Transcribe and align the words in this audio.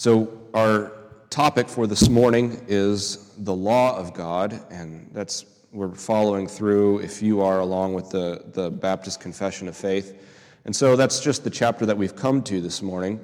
So, 0.00 0.32
our 0.54 0.92
topic 1.28 1.68
for 1.68 1.86
this 1.86 2.08
morning 2.08 2.64
is 2.68 3.34
the 3.36 3.54
law 3.54 3.94
of 3.98 4.14
God, 4.14 4.58
and 4.70 5.10
that's 5.12 5.44
we're 5.72 5.94
following 5.94 6.46
through 6.46 7.00
if 7.00 7.20
you 7.20 7.42
are 7.42 7.60
along 7.60 7.92
with 7.92 8.08
the, 8.08 8.42
the 8.54 8.70
Baptist 8.70 9.20
Confession 9.20 9.68
of 9.68 9.76
Faith. 9.76 10.18
And 10.64 10.74
so 10.74 10.96
that's 10.96 11.20
just 11.20 11.44
the 11.44 11.50
chapter 11.50 11.84
that 11.84 11.98
we've 11.98 12.16
come 12.16 12.42
to 12.44 12.62
this 12.62 12.80
morning. 12.80 13.20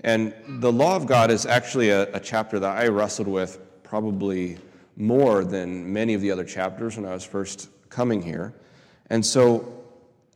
And 0.00 0.34
the 0.46 0.70
law 0.70 0.96
of 0.96 1.06
God 1.06 1.30
is 1.30 1.46
actually 1.46 1.88
a, 1.88 2.12
a 2.12 2.20
chapter 2.20 2.58
that 2.58 2.76
I 2.76 2.88
wrestled 2.88 3.26
with 3.26 3.58
probably 3.82 4.58
more 4.98 5.44
than 5.44 5.90
many 5.90 6.12
of 6.12 6.20
the 6.20 6.30
other 6.30 6.44
chapters 6.44 6.98
when 6.98 7.06
I 7.06 7.14
was 7.14 7.24
first 7.24 7.70
coming 7.88 8.20
here. 8.20 8.52
And 9.08 9.24
so 9.24 9.82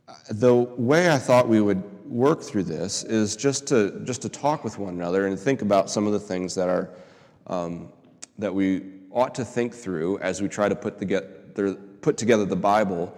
uh, 0.07 0.15
the 0.31 0.55
way 0.55 1.11
I 1.11 1.19
thought 1.19 1.47
we 1.47 1.61
would 1.61 1.83
work 2.11 2.41
through 2.41 2.63
this 2.63 3.03
is 3.03 3.35
just 3.35 3.65
to 3.67 4.01
just 4.03 4.21
to 4.21 4.29
talk 4.29 4.63
with 4.63 4.77
one 4.77 4.93
another 4.93 5.27
and 5.27 5.39
think 5.39 5.61
about 5.61 5.89
some 5.89 6.05
of 6.05 6.13
the 6.13 6.19
things 6.19 6.53
that 6.55 6.67
are 6.67 6.89
um, 7.47 7.91
that 8.37 8.53
we 8.53 8.83
ought 9.11 9.33
to 9.35 9.45
think 9.45 9.73
through 9.73 10.19
as 10.19 10.41
we 10.41 10.47
try 10.47 10.67
to 10.67 10.75
put 10.75 10.99
together 10.99 11.75
put 12.01 12.17
together 12.17 12.45
the 12.45 12.55
Bible 12.55 13.17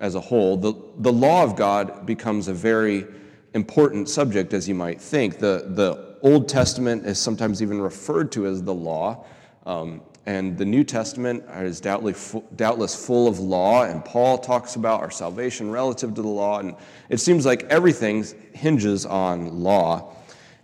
as 0.00 0.16
a 0.16 0.20
whole. 0.20 0.56
The 0.56 0.74
the 0.98 1.12
law 1.12 1.44
of 1.44 1.54
God 1.54 2.04
becomes 2.04 2.48
a 2.48 2.54
very 2.54 3.06
important 3.54 4.08
subject, 4.08 4.52
as 4.54 4.68
you 4.68 4.74
might 4.74 5.00
think. 5.00 5.38
The 5.38 5.66
the 5.68 6.16
Old 6.22 6.48
Testament 6.48 7.06
is 7.06 7.18
sometimes 7.18 7.62
even 7.62 7.80
referred 7.80 8.32
to 8.32 8.46
as 8.46 8.62
the 8.62 8.74
law. 8.74 9.24
Um, 9.66 10.02
and 10.24 10.56
the 10.56 10.64
New 10.64 10.84
Testament 10.84 11.44
is 11.56 11.80
doubtless 11.80 13.06
full 13.06 13.26
of 13.26 13.40
law, 13.40 13.84
and 13.84 14.04
Paul 14.04 14.38
talks 14.38 14.76
about 14.76 15.00
our 15.00 15.10
salvation 15.10 15.70
relative 15.70 16.14
to 16.14 16.22
the 16.22 16.28
law, 16.28 16.60
and 16.60 16.76
it 17.08 17.18
seems 17.18 17.44
like 17.44 17.64
everything 17.64 18.24
hinges 18.52 19.04
on 19.04 19.62
law. 19.62 20.14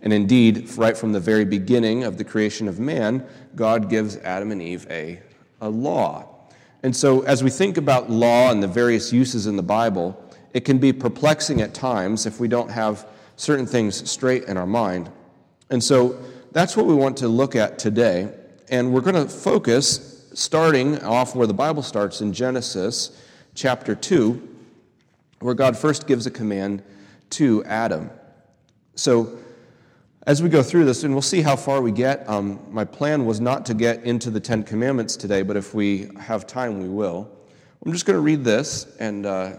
And 0.01 0.13
indeed, 0.13 0.69
right 0.77 0.97
from 0.97 1.11
the 1.11 1.19
very 1.19 1.43
beginning 1.43 2.05
of 2.05 2.17
the 2.17 2.23
creation 2.23 2.69
of 2.69 2.79
man, 2.79 3.25
God 3.55 3.89
gives 3.89 4.15
Adam 4.17 4.51
and 4.51 4.61
Eve 4.61 4.87
a, 4.89 5.19
a 5.59 5.69
law. 5.69 6.25
And 6.83 6.95
so, 6.95 7.21
as 7.23 7.43
we 7.43 7.49
think 7.49 7.75
about 7.75 8.09
law 8.09 8.51
and 8.51 8.63
the 8.63 8.67
various 8.67 9.11
uses 9.11 9.45
in 9.45 9.57
the 9.57 9.63
Bible, 9.63 10.17
it 10.53 10.61
can 10.61 10.77
be 10.77 10.93
perplexing 10.93 11.59
at 11.61 11.73
times 11.73 12.25
if 12.25 12.39
we 12.39 12.47
don't 12.47 12.71
have 12.71 13.05
certain 13.35 13.65
things 13.65 14.09
straight 14.09 14.45
in 14.45 14.55
our 14.55 14.65
mind. 14.65 15.11
And 15.69 15.83
so, 15.83 16.17
that's 16.53 16.77
what 16.77 16.85
we 16.85 16.93
want 16.93 17.17
to 17.17 17.27
look 17.27 17.57
at 17.57 17.77
today. 17.77 18.33
And 18.69 18.93
we're 18.93 19.01
going 19.01 19.15
to 19.15 19.27
focus, 19.27 20.29
starting 20.33 21.01
off 21.03 21.35
where 21.35 21.47
the 21.47 21.53
Bible 21.53 21.81
starts 21.81 22.21
in 22.21 22.33
Genesis 22.33 23.19
chapter 23.55 23.95
2, 23.95 24.47
where 25.39 25.55
God 25.55 25.75
first 25.75 26.05
gives 26.05 26.27
a 26.27 26.31
command 26.31 26.83
to 27.31 27.63
Adam. 27.65 28.11
So, 28.93 29.39
as 30.27 30.43
we 30.43 30.49
go 30.49 30.61
through 30.61 30.85
this, 30.85 31.03
and 31.03 31.13
we'll 31.13 31.23
see 31.23 31.41
how 31.41 31.55
far 31.55 31.81
we 31.81 31.91
get, 31.91 32.29
um, 32.29 32.59
my 32.69 32.85
plan 32.85 33.25
was 33.25 33.41
not 33.41 33.65
to 33.65 33.73
get 33.73 34.03
into 34.03 34.29
the 34.29 34.39
Ten 34.39 34.61
Commandments 34.61 35.15
today, 35.15 35.41
but 35.41 35.57
if 35.57 35.73
we 35.73 36.09
have 36.19 36.45
time, 36.45 36.79
we 36.79 36.89
will. 36.89 37.27
I'm 37.83 37.91
just 37.91 38.05
going 38.05 38.17
to 38.17 38.21
read 38.21 38.43
this, 38.43 38.95
and 38.99 39.25
uh, 39.25 39.53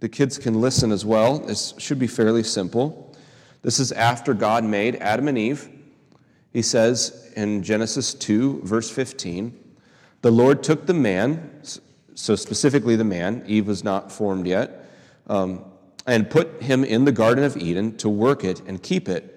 the 0.00 0.08
kids 0.08 0.36
can 0.36 0.60
listen 0.60 0.90
as 0.90 1.04
well. 1.04 1.38
This 1.38 1.74
should 1.78 2.00
be 2.00 2.08
fairly 2.08 2.42
simple. 2.42 3.14
This 3.60 3.78
is 3.78 3.92
after 3.92 4.34
God 4.34 4.64
made 4.64 4.96
Adam 4.96 5.28
and 5.28 5.38
Eve. 5.38 5.68
He 6.52 6.62
says 6.62 7.32
in 7.36 7.62
Genesis 7.62 8.14
2, 8.14 8.62
verse 8.62 8.90
15, 8.90 9.58
the 10.20 10.30
Lord 10.30 10.62
took 10.62 10.86
the 10.86 10.94
man, 10.94 11.62
so 12.14 12.36
specifically 12.36 12.94
the 12.94 13.04
man, 13.04 13.42
Eve 13.46 13.66
was 13.66 13.82
not 13.82 14.12
formed 14.12 14.46
yet, 14.46 14.88
um, 15.28 15.64
and 16.06 16.28
put 16.28 16.62
him 16.62 16.84
in 16.84 17.04
the 17.04 17.12
Garden 17.12 17.44
of 17.44 17.56
Eden 17.56 17.96
to 17.98 18.08
work 18.08 18.44
it 18.44 18.60
and 18.66 18.82
keep 18.82 19.08
it. 19.08 19.28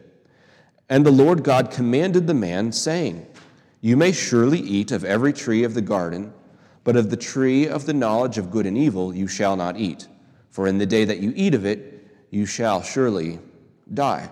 And 0.90 1.06
the 1.06 1.12
Lord 1.12 1.44
God 1.44 1.72
commanded 1.72 2.28
the 2.28 2.34
man, 2.34 2.72
saying, 2.72 3.26
You 3.82 3.98
may 3.98 4.12
surely 4.12 4.60
eat 4.60 4.92
of 4.92 5.04
every 5.04 5.34
tree 5.34 5.64
of 5.64 5.74
the 5.74 5.82
garden, 5.82 6.34
but 6.84 6.96
of 6.96 7.10
the 7.10 7.18
tree 7.18 7.68
of 7.68 7.86
the 7.86 7.94
knowledge 7.94 8.38
of 8.38 8.52
good 8.52 8.66
and 8.66 8.78
evil 8.78 9.16
you 9.16 9.28
shall 9.28 9.56
not 9.56 9.78
eat, 9.78 10.08
for 10.52 10.68
in 10.68 10.78
the 10.78 10.86
day 10.86 11.06
that 11.06 11.20
you 11.20 11.34
eat 11.36 11.56
of 11.56 11.66
it, 11.66 12.08
you 12.30 12.46
shall 12.46 12.84
surely 12.84 13.40
die. 13.94 14.30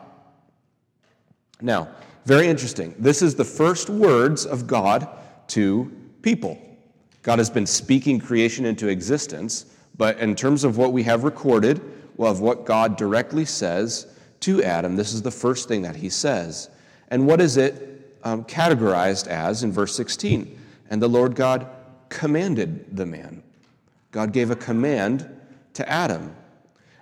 Now, 1.61 1.87
very 2.25 2.47
interesting. 2.47 2.95
This 2.97 3.21
is 3.21 3.35
the 3.35 3.45
first 3.45 3.89
words 3.89 4.45
of 4.45 4.65
God 4.65 5.07
to 5.49 5.91
people. 6.21 6.57
God 7.21 7.39
has 7.39 7.49
been 7.49 7.65
speaking 7.65 8.19
creation 8.19 8.65
into 8.65 8.87
existence, 8.87 9.65
but 9.97 10.17
in 10.19 10.35
terms 10.35 10.63
of 10.63 10.77
what 10.77 10.93
we 10.93 11.03
have 11.03 11.23
recorded, 11.23 11.81
well, 12.17 12.31
of 12.31 12.39
what 12.39 12.65
God 12.65 12.95
directly 12.97 13.45
says 13.45 14.07
to 14.41 14.63
Adam, 14.63 14.95
this 14.95 15.13
is 15.13 15.21
the 15.21 15.31
first 15.31 15.67
thing 15.67 15.81
that 15.81 15.95
he 15.95 16.09
says. 16.09 16.69
And 17.09 17.27
what 17.27 17.41
is 17.41 17.57
it 17.57 18.17
um, 18.23 18.43
categorized 18.45 19.27
as 19.27 19.63
in 19.63 19.71
verse 19.71 19.95
16? 19.95 20.59
And 20.89 21.01
the 21.01 21.07
Lord 21.07 21.35
God 21.35 21.67
commanded 22.09 22.95
the 22.95 23.05
man. 23.05 23.43
God 24.11 24.31
gave 24.31 24.51
a 24.51 24.55
command 24.55 25.29
to 25.73 25.89
Adam. 25.89 26.35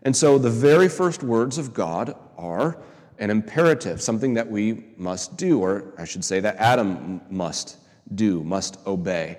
And 0.03 0.15
so 0.15 0.38
the 0.38 0.49
very 0.49 0.88
first 0.88 1.23
words 1.23 1.57
of 1.57 1.73
God 1.73 2.15
are 2.38 2.77
an 3.21 3.29
imperative, 3.29 4.01
something 4.01 4.33
that 4.33 4.49
we 4.49 4.83
must 4.97 5.37
do, 5.37 5.59
or 5.59 5.93
I 5.97 6.05
should 6.05 6.25
say 6.25 6.39
that 6.39 6.57
Adam 6.57 7.21
must 7.29 7.77
do, 8.15 8.43
must 8.43 8.77
obey. 8.87 9.37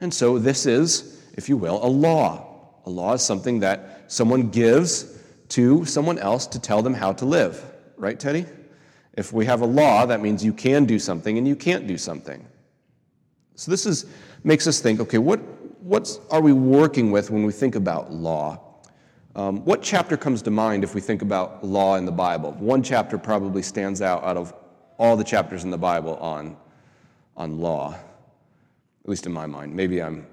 And 0.00 0.12
so 0.12 0.38
this 0.38 0.66
is, 0.66 1.22
if 1.34 1.48
you 1.48 1.56
will, 1.56 1.78
a 1.84 1.86
law. 1.86 2.48
A 2.86 2.90
law 2.90 3.12
is 3.12 3.22
something 3.22 3.60
that 3.60 4.10
someone 4.10 4.48
gives 4.48 5.18
to 5.50 5.84
someone 5.84 6.18
else 6.18 6.46
to 6.48 6.58
tell 6.58 6.82
them 6.82 6.94
how 6.94 7.12
to 7.12 7.26
live. 7.26 7.62
Right, 7.96 8.18
Teddy? 8.18 8.46
If 9.12 9.32
we 9.32 9.44
have 9.44 9.60
a 9.60 9.66
law, 9.66 10.06
that 10.06 10.22
means 10.22 10.42
you 10.42 10.54
can 10.54 10.86
do 10.86 10.98
something 10.98 11.36
and 11.36 11.46
you 11.46 11.54
can't 11.54 11.86
do 11.86 11.98
something. 11.98 12.44
So 13.56 13.70
this 13.70 13.84
is, 13.84 14.06
makes 14.42 14.66
us 14.66 14.80
think 14.80 14.98
okay, 15.00 15.18
what 15.18 15.38
what 15.82 16.18
are 16.30 16.40
we 16.40 16.52
working 16.52 17.10
with 17.10 17.30
when 17.30 17.44
we 17.44 17.52
think 17.52 17.74
about 17.74 18.12
law? 18.12 18.71
Um, 19.34 19.64
what 19.64 19.82
chapter 19.82 20.18
comes 20.18 20.42
to 20.42 20.50
mind 20.50 20.84
if 20.84 20.94
we 20.94 21.00
think 21.00 21.22
about 21.22 21.64
law 21.64 21.96
in 21.96 22.04
the 22.04 22.12
Bible? 22.12 22.52
One 22.52 22.82
chapter 22.82 23.16
probably 23.16 23.62
stands 23.62 24.02
out 24.02 24.22
out 24.24 24.36
of 24.36 24.52
all 24.98 25.16
the 25.16 25.24
chapters 25.24 25.64
in 25.64 25.70
the 25.70 25.78
Bible 25.78 26.16
on, 26.16 26.56
on 27.34 27.58
law, 27.58 27.94
at 27.94 29.08
least 29.08 29.24
in 29.24 29.32
my 29.32 29.46
mind. 29.46 29.74
Maybe 29.74 30.02
I'm 30.02 30.26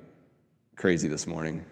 crazy 0.76 1.08
this 1.08 1.26
morning. 1.26 1.64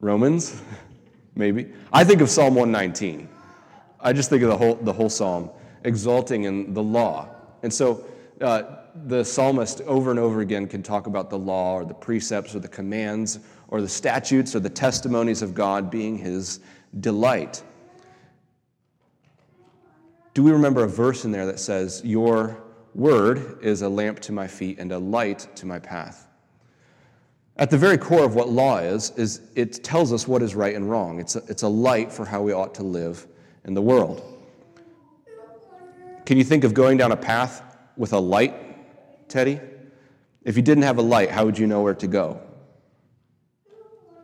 Romans? 0.00 0.62
Maybe. 1.34 1.72
I 1.92 2.04
think 2.04 2.20
of 2.20 2.30
Psalm 2.30 2.54
119. 2.54 3.28
I 4.00 4.12
just 4.12 4.30
think 4.30 4.42
of 4.42 4.50
the 4.50 4.56
whole, 4.56 4.76
the 4.76 4.92
whole 4.92 5.08
psalm 5.08 5.50
exalting 5.82 6.44
in 6.44 6.74
the 6.74 6.82
law. 6.82 7.28
And 7.64 7.74
so 7.74 8.04
uh, 8.40 8.62
the 9.06 9.24
psalmist 9.24 9.80
over 9.82 10.10
and 10.10 10.18
over 10.18 10.40
again 10.40 10.66
can 10.66 10.82
talk 10.82 11.06
about 11.06 11.30
the 11.30 11.38
law 11.38 11.74
or 11.74 11.84
the 11.84 11.94
precepts 11.94 12.54
or 12.54 12.60
the 12.60 12.68
commands 12.68 13.38
or 13.68 13.80
the 13.80 13.88
statutes 13.88 14.54
or 14.56 14.60
the 14.60 14.70
testimonies 14.70 15.42
of 15.42 15.54
God 15.54 15.90
being 15.90 16.16
his 16.16 16.60
delight. 17.00 17.62
Do 20.34 20.42
we 20.42 20.52
remember 20.52 20.84
a 20.84 20.88
verse 20.88 21.24
in 21.24 21.32
there 21.32 21.46
that 21.46 21.58
says, 21.58 22.02
Your 22.04 22.62
word 22.94 23.58
is 23.62 23.82
a 23.82 23.88
lamp 23.88 24.20
to 24.20 24.32
my 24.32 24.46
feet 24.46 24.78
and 24.78 24.92
a 24.92 24.98
light 24.98 25.48
to 25.56 25.66
my 25.66 25.78
path? 25.78 26.28
At 27.56 27.70
the 27.70 27.78
very 27.78 27.98
core 27.98 28.24
of 28.24 28.36
what 28.36 28.48
law 28.48 28.78
is, 28.78 29.10
is 29.16 29.40
it 29.56 29.82
tells 29.82 30.12
us 30.12 30.28
what 30.28 30.42
is 30.42 30.54
right 30.54 30.76
and 30.76 30.88
wrong. 30.88 31.18
It's 31.18 31.34
a, 31.34 31.42
it's 31.48 31.62
a 31.62 31.68
light 31.68 32.12
for 32.12 32.24
how 32.24 32.40
we 32.40 32.52
ought 32.52 32.74
to 32.76 32.84
live 32.84 33.26
in 33.64 33.74
the 33.74 33.82
world. 33.82 34.22
Can 36.24 36.38
you 36.38 36.44
think 36.44 36.62
of 36.62 36.72
going 36.72 36.98
down 36.98 37.10
a 37.10 37.16
path 37.16 37.62
with 37.96 38.12
a 38.12 38.18
light, 38.18 38.67
Teddy? 39.28 39.60
If 40.44 40.56
you 40.56 40.62
didn't 40.62 40.84
have 40.84 40.98
a 40.98 41.02
light, 41.02 41.30
how 41.30 41.44
would 41.44 41.58
you 41.58 41.66
know 41.66 41.82
where 41.82 41.94
to 41.94 42.06
go? 42.06 42.40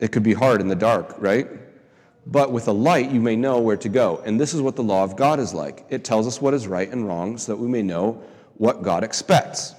It 0.01 0.13
could 0.13 0.23
be 0.23 0.35
hard 0.35 0.61
in 0.61 0.69
the 0.69 0.75
dark, 0.75 1.15
right? 1.19 1.49
But 2.27 2.53
with 2.53 2.69
a 2.69 2.73
light, 2.73 3.11
you 3.11 3.21
may 3.21 3.37
know 3.37 3.61
where 3.61 3.77
to 3.77 3.89
go. 3.89 4.23
And 4.25 4.41
this 4.41 4.55
is 4.55 4.63
what 4.63 4.77
the 4.77 4.83
law 4.83 5.05
of 5.05 5.17
God 5.17 5.39
is 5.39 5.53
like 5.53 5.85
it 5.91 6.05
tells 6.05 6.27
us 6.27 6.41
what 6.41 6.55
is 6.55 6.67
right 6.67 6.91
and 6.91 7.07
wrong 7.07 7.37
so 7.37 7.53
that 7.53 7.59
we 7.59 7.69
may 7.69 7.83
know 7.83 8.23
what 8.57 8.83
God 8.83 9.05
expects. 9.05 9.75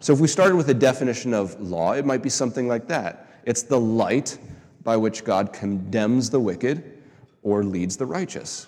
So 0.00 0.12
if 0.12 0.20
we 0.20 0.28
started 0.28 0.56
with 0.56 0.68
a 0.68 0.74
definition 0.74 1.32
of 1.32 1.58
law, 1.60 1.92
it 1.92 2.04
might 2.04 2.22
be 2.22 2.28
something 2.28 2.68
like 2.68 2.86
that 2.88 3.22
it's 3.46 3.62
the 3.62 3.80
light 3.80 4.38
by 4.82 4.96
which 4.96 5.24
God 5.24 5.52
condemns 5.52 6.28
the 6.28 6.40
wicked 6.40 7.00
or 7.42 7.64
leads 7.64 7.96
the 7.96 8.06
righteous. 8.06 8.66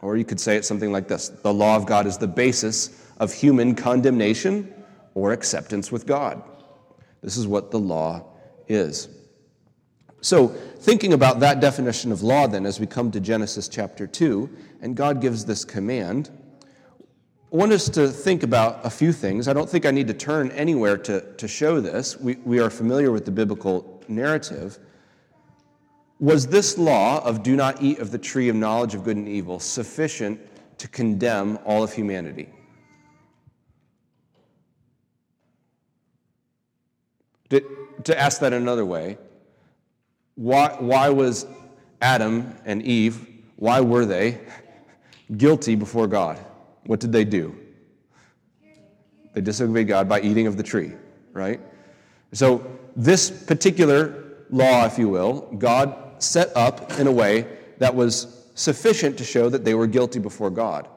Or 0.00 0.16
you 0.16 0.24
could 0.24 0.40
say 0.40 0.56
it 0.56 0.64
something 0.64 0.90
like 0.90 1.06
this 1.06 1.28
The 1.28 1.54
law 1.54 1.76
of 1.76 1.86
God 1.86 2.06
is 2.06 2.18
the 2.18 2.26
basis 2.26 3.00
of 3.18 3.32
human 3.32 3.74
condemnation 3.74 4.73
or 5.14 5.32
acceptance 5.32 5.90
with 5.90 6.06
God. 6.06 6.42
This 7.22 7.36
is 7.36 7.46
what 7.46 7.70
the 7.70 7.78
law 7.78 8.24
is. 8.68 9.08
So, 10.20 10.48
thinking 10.48 11.12
about 11.12 11.40
that 11.40 11.60
definition 11.60 12.10
of 12.10 12.22
law, 12.22 12.46
then, 12.46 12.64
as 12.64 12.80
we 12.80 12.86
come 12.86 13.10
to 13.10 13.20
Genesis 13.20 13.68
chapter 13.68 14.06
2, 14.06 14.48
and 14.80 14.96
God 14.96 15.20
gives 15.20 15.44
this 15.44 15.64
command, 15.64 16.30
I 17.52 17.56
want 17.56 17.72
us 17.72 17.88
to 17.90 18.08
think 18.08 18.42
about 18.42 18.84
a 18.84 18.90
few 18.90 19.12
things. 19.12 19.48
I 19.48 19.52
don't 19.52 19.68
think 19.68 19.86
I 19.86 19.90
need 19.90 20.08
to 20.08 20.14
turn 20.14 20.50
anywhere 20.52 20.96
to, 20.96 21.20
to 21.34 21.46
show 21.46 21.80
this. 21.80 22.18
We, 22.18 22.36
we 22.36 22.58
are 22.58 22.70
familiar 22.70 23.12
with 23.12 23.26
the 23.26 23.30
biblical 23.30 24.02
narrative. 24.08 24.78
Was 26.20 26.46
this 26.46 26.78
law 26.78 27.22
of 27.24 27.42
do 27.42 27.54
not 27.54 27.82
eat 27.82 27.98
of 27.98 28.10
the 28.10 28.18
tree 28.18 28.48
of 28.48 28.56
knowledge 28.56 28.94
of 28.94 29.04
good 29.04 29.16
and 29.16 29.28
evil 29.28 29.60
sufficient 29.60 30.40
to 30.78 30.88
condemn 30.88 31.58
all 31.64 31.82
of 31.82 31.92
humanity. 31.92 32.48
To, 37.50 37.62
to 38.04 38.18
ask 38.18 38.40
that 38.40 38.52
another 38.52 38.84
way, 38.84 39.18
why, 40.34 40.76
why 40.78 41.08
was 41.10 41.46
Adam 42.00 42.54
and 42.64 42.82
Eve, 42.82 43.26
why 43.56 43.80
were 43.80 44.04
they 44.04 44.40
guilty 45.36 45.74
before 45.74 46.06
God? 46.06 46.38
What 46.86 47.00
did 47.00 47.12
they 47.12 47.24
do? 47.24 47.58
They 49.32 49.40
disobeyed 49.40 49.88
God 49.88 50.08
by 50.08 50.20
eating 50.20 50.46
of 50.46 50.56
the 50.56 50.62
tree, 50.62 50.92
right? 51.32 51.60
So, 52.32 52.64
this 52.96 53.30
particular 53.30 54.24
law, 54.50 54.86
if 54.86 54.98
you 54.98 55.08
will, 55.08 55.52
God 55.58 56.22
set 56.22 56.56
up 56.56 56.92
in 56.98 57.06
a 57.06 57.12
way 57.12 57.46
that 57.78 57.94
was 57.94 58.44
sufficient 58.54 59.18
to 59.18 59.24
show 59.24 59.48
that 59.48 59.64
they 59.64 59.74
were 59.74 59.86
guilty 59.86 60.20
before 60.20 60.50
God. 60.50 60.88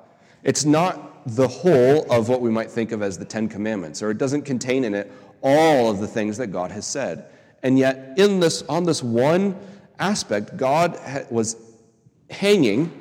It's 0.44 0.66
not 0.66 1.26
the 1.36 1.48
whole 1.48 2.10
of 2.12 2.30
what 2.30 2.42
we 2.42 2.52
might 2.52 2.70
think 2.70 2.92
of 2.92 3.02
as 3.02 3.18
the 3.18 3.26
Ten 3.26 3.50
Commandments, 3.50 4.02
or 4.02 4.12
it 4.12 4.18
doesn't 4.18 4.44
contain 4.44 4.84
in 4.84 4.94
it 4.94 5.12
all 5.42 5.90
of 5.90 6.00
the 6.00 6.08
things 6.08 6.38
that 6.38 6.48
God 6.48 6.72
has 6.72 6.86
said. 6.86 7.26
And 7.64 7.78
yet, 7.78 8.14
in 8.18 8.40
this, 8.40 8.62
on 8.64 8.84
this 8.84 9.02
one 9.02 9.58
aspect, 10.00 10.58
God 10.58 11.00
was 11.30 11.56
hanging 12.30 12.92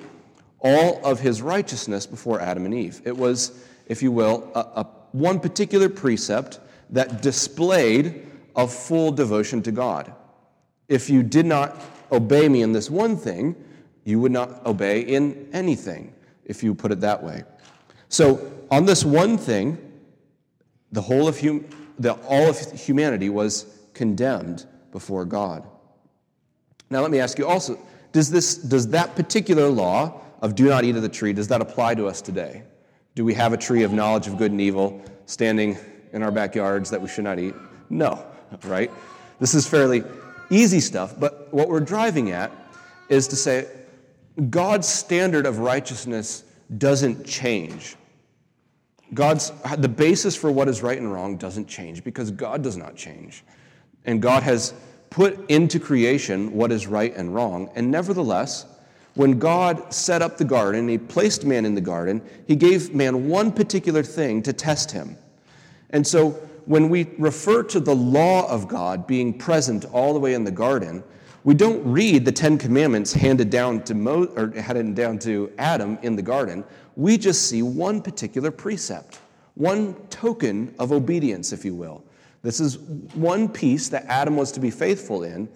all 0.61 1.05
of 1.05 1.21
his 1.21 1.43
righteousness 1.43 2.07
before 2.07 2.41
Adam 2.41 2.65
and 2.65 2.75
Eve. 2.75 3.03
It 3.05 3.17
was, 3.17 3.65
if 3.87 4.03
you 4.03 4.11
will, 4.11 4.51
a, 4.55 4.61
a 4.61 4.87
one 5.13 5.41
particular 5.41 5.89
precept 5.89 6.61
that 6.91 7.23
displayed 7.23 8.27
a 8.55 8.67
full 8.67 9.13
devotion 9.13 9.63
to 9.63 9.73
God. 9.73 10.13
If 10.89 11.11
you 11.11 11.23
did 11.23 11.47
not 11.47 11.81
obey 12.13 12.49
me 12.49 12.63
in 12.63 12.73
this 12.73 12.91
one 12.91 13.17
thing, 13.17 13.55
you 14.05 14.21
would 14.21 14.33
not 14.33 14.65
obey 14.65 15.01
in 15.01 15.49
anything, 15.53 16.15
if 16.45 16.63
you 16.63 16.75
put 16.75 16.93
it 16.93 17.01
that 17.01 17.23
way. 17.23 17.45
So, 18.09 18.53
on 18.71 18.87
this 18.87 19.05
one 19.05 19.37
thing, 19.37 19.79
the 20.93 21.03
whole 21.03 21.27
of 21.29 21.41
hum- 21.41 21.65
the, 21.99 22.13
all 22.29 22.49
of 22.49 22.59
humanity 22.73 23.29
was 23.29 23.67
condemned 23.95 24.67
before 24.93 25.25
God. 25.25 25.67
Now, 26.91 27.01
let 27.01 27.11
me 27.11 27.19
ask 27.19 27.39
you 27.39 27.47
also 27.47 27.79
does, 28.13 28.31
this, 28.31 28.57
does 28.57 28.89
that 28.89 29.15
particular 29.15 29.69
law 29.69 30.21
of 30.41 30.55
do 30.55 30.69
not 30.69 30.85
eat 30.85 30.97
of 30.97 31.03
the 31.03 31.09
tree, 31.09 31.33
does 31.33 31.49
that 31.49 31.61
apply 31.61 31.95
to 31.97 32.07
us 32.07 32.23
today? 32.23 32.63
Do 33.15 33.25
we 33.25 33.35
have 33.35 33.53
a 33.53 33.57
tree 33.57 33.83
of 33.83 33.93
knowledge 33.93 34.27
of 34.27 34.39
good 34.39 34.53
and 34.53 34.61
evil 34.61 35.03
standing 35.27 35.77
in 36.13 36.23
our 36.23 36.31
backyards 36.31 36.91
that 36.91 37.01
we 37.01 37.09
should 37.09 37.25
not 37.25 37.39
eat? 37.39 37.55
No, 37.91 38.25
right? 38.65 38.91
This 39.41 39.55
is 39.55 39.67
fairly 39.67 40.03
easy 40.51 40.81
stuff, 40.81 41.19
but 41.19 41.53
what 41.53 41.69
we're 41.69 41.81
driving 41.81 42.31
at 42.31 42.51
is 43.09 43.29
to 43.29 43.37
say 43.37 43.67
God's 44.51 44.89
standard 44.89 45.47
of 45.47 45.59
righteousness 45.59 46.45
doesn't 46.79 47.25
change. 47.27 47.97
God's 49.15 49.53
the 49.79 49.89
basis 49.89 50.35
for 50.35 50.51
what 50.51 50.69
is 50.69 50.83
right 50.83 50.99
and 50.99 51.13
wrong 51.13 51.37
doesn't 51.37 51.69
change 51.69 52.03
because 52.03 52.31
God 52.31 52.63
does 52.63 52.77
not 52.77 52.97
change. 52.97 53.45
And 54.05 54.21
God 54.21 54.43
has 54.43 54.75
put 55.11 55.49
into 55.51 55.79
creation 55.79 56.53
what 56.53 56.73
is 56.73 56.87
right 56.87 57.15
and 57.15 57.35
wrong. 57.35 57.71
And 57.75 57.91
nevertheless, 57.91 58.67
when 59.15 59.39
God 59.39 59.93
set 59.93 60.23
up 60.23 60.37
the 60.37 60.45
garden, 60.45 60.89
he 60.89 60.99
placed 60.99 61.45
man 61.45 61.65
in 61.65 61.75
the 61.75 61.81
garden, 61.81 62.21
he 62.47 62.55
gave 62.55 62.95
man 62.95 63.29
one 63.29 63.51
particular 63.51 64.03
thing 64.03 64.43
to 64.43 64.53
test 64.53 64.91
him. 64.91 65.17
And 65.91 66.07
so 66.07 66.31
when 66.67 66.89
we 66.89 67.09
refer 67.17 67.63
to 67.63 67.81
the 67.81 67.95
law 67.95 68.49
of 68.51 68.69
God 68.69 69.07
being 69.07 69.33
present 69.33 69.85
all 69.87 70.13
the 70.13 70.21
way 70.21 70.35
in 70.35 70.45
the 70.45 70.51
garden, 70.51 71.03
we 71.45 71.55
don't 71.55 71.83
read 71.85 72.25
the 72.25 72.33
Ten 72.33 72.59
Commandments 72.59 73.13
handed 73.13 73.51
down 73.51 73.85
to 73.85 73.95
Mo, 73.95 74.25
or 74.37 74.51
handed 74.61 74.97
down 74.97 75.19
to 75.21 75.53
Adam 75.59 75.97
in 76.03 76.17
the 76.17 76.23
garden. 76.23 76.65
We 76.97 77.19
just 77.19 77.49
see 77.49 77.63
one 77.63 78.03
particular 78.03 78.51
precept, 78.51 79.21
one 79.55 79.95
token 80.09 80.75
of 80.79 80.93
obedience, 80.93 81.53
if 81.53 81.65
you 81.65 81.75
will. 81.75 82.03
This 82.43 82.61
is 82.61 82.79
one 82.79 83.49
piece 83.49 83.89
that 83.91 84.05
Adam 84.07 84.37
was 84.37 84.53
to 84.53 84.61
be 84.61 84.71
faithful 84.71 85.23
in, 85.23 85.49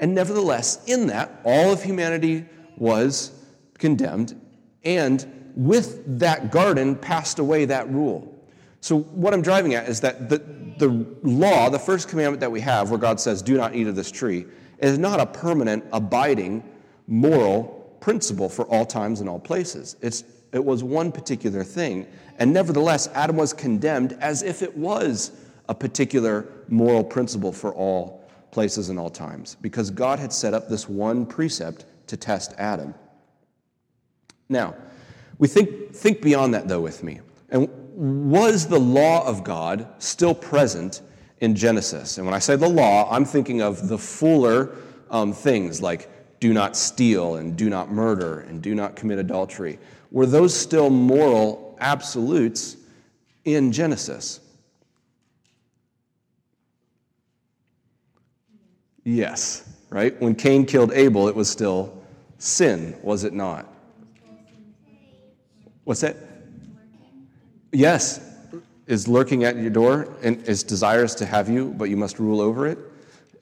and 0.00 0.14
nevertheless, 0.14 0.84
in 0.86 1.06
that, 1.08 1.40
all 1.44 1.72
of 1.72 1.82
humanity 1.82 2.46
was 2.76 3.32
condemned, 3.78 4.40
and 4.84 5.52
with 5.56 6.20
that 6.20 6.52
garden 6.52 6.94
passed 6.94 7.38
away 7.38 7.64
that 7.64 7.90
rule. 7.90 8.34
So, 8.80 9.00
what 9.00 9.34
I'm 9.34 9.42
driving 9.42 9.74
at 9.74 9.88
is 9.88 10.00
that 10.02 10.28
the, 10.28 10.38
the 10.78 11.04
law, 11.24 11.68
the 11.68 11.78
first 11.78 12.08
commandment 12.08 12.40
that 12.40 12.52
we 12.52 12.60
have, 12.60 12.90
where 12.90 12.98
God 12.98 13.18
says, 13.18 13.42
Do 13.42 13.56
not 13.56 13.74
eat 13.74 13.88
of 13.88 13.96
this 13.96 14.12
tree, 14.12 14.46
is 14.78 14.98
not 14.98 15.18
a 15.18 15.26
permanent, 15.26 15.84
abiding 15.92 16.62
moral 17.08 17.96
principle 18.00 18.48
for 18.48 18.64
all 18.66 18.86
times 18.86 19.20
and 19.20 19.28
all 19.28 19.40
places. 19.40 19.96
It's, 20.00 20.22
it 20.52 20.64
was 20.64 20.82
one 20.82 21.12
particular 21.12 21.64
thing. 21.64 22.06
And 22.38 22.52
nevertheless, 22.52 23.08
Adam 23.14 23.36
was 23.36 23.52
condemned 23.52 24.16
as 24.20 24.42
if 24.42 24.62
it 24.62 24.76
was 24.76 25.32
a 25.68 25.74
particular 25.74 26.46
moral 26.68 27.04
principle 27.04 27.52
for 27.52 27.74
all 27.74 28.28
places 28.50 28.88
and 28.88 28.98
all 28.98 29.10
times, 29.10 29.56
because 29.60 29.90
God 29.90 30.18
had 30.18 30.32
set 30.32 30.54
up 30.54 30.68
this 30.68 30.88
one 30.88 31.26
precept 31.26 31.84
to 32.06 32.16
test 32.16 32.54
Adam. 32.56 32.94
Now, 34.48 34.74
we 35.38 35.48
think, 35.48 35.94
think 35.94 36.22
beyond 36.22 36.54
that, 36.54 36.66
though, 36.66 36.80
with 36.80 37.02
me. 37.02 37.20
And 37.50 37.68
was 37.94 38.66
the 38.66 38.78
law 38.78 39.26
of 39.26 39.44
God 39.44 39.86
still 39.98 40.34
present 40.34 41.02
in 41.40 41.54
Genesis. 41.54 42.18
And 42.18 42.26
when 42.26 42.34
I 42.34 42.38
say 42.38 42.56
the 42.56 42.68
law, 42.68 43.10
I'm 43.10 43.24
thinking 43.24 43.60
of 43.60 43.88
the 43.88 43.98
fuller 43.98 44.76
um, 45.10 45.32
things 45.32 45.82
like 45.82 46.08
do 46.40 46.52
not 46.52 46.76
steal 46.76 47.36
and 47.36 47.56
do 47.56 47.68
not 47.68 47.90
murder 47.90 48.40
and 48.40 48.62
do 48.62 48.74
not 48.74 48.96
commit 48.96 49.18
adultery. 49.18 49.78
Were 50.10 50.26
those 50.26 50.54
still 50.54 50.90
moral 50.90 51.76
absolutes 51.80 52.76
in 53.44 53.72
Genesis? 53.72 54.40
Yes, 59.04 59.64
right? 59.90 60.20
When 60.20 60.34
Cain 60.34 60.66
killed 60.66 60.92
Abel, 60.92 61.28
it 61.28 61.34
was 61.34 61.48
still 61.48 62.02
sin, 62.38 62.96
was 63.02 63.24
it 63.24 63.32
not? 63.32 63.66
What's 65.84 66.02
that? 66.02 66.16
Yes, 67.72 68.20
is 68.86 69.08
lurking 69.08 69.44
at 69.44 69.56
your 69.56 69.70
door 69.70 70.14
and 70.22 70.42
is 70.48 70.62
desirous 70.62 71.14
to 71.16 71.26
have 71.26 71.48
you, 71.48 71.74
but 71.76 71.84
you 71.84 71.96
must 71.96 72.18
rule 72.18 72.40
over 72.40 72.66
it? 72.66 72.78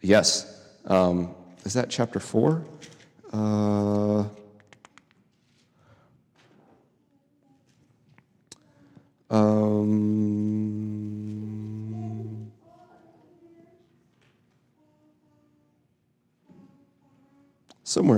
Yes. 0.02 0.62
Um, 0.84 1.34
is 1.64 1.72
that 1.72 1.90
chapter 1.90 2.20
4? 2.20 2.64
Uh, 3.32 4.24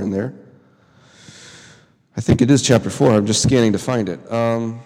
in 0.09 0.19
there. 0.19 0.35
I 2.17 2.21
think 2.21 2.43
it 2.43 2.51
is 2.51 2.63
chapter 2.63 2.91
4. 2.91 3.13
I'm 3.13 3.27
just 3.27 3.43
scanning 3.43 3.73
to 3.73 3.79
find 3.79 4.09
it. 4.09 4.33
Um, 4.33 4.81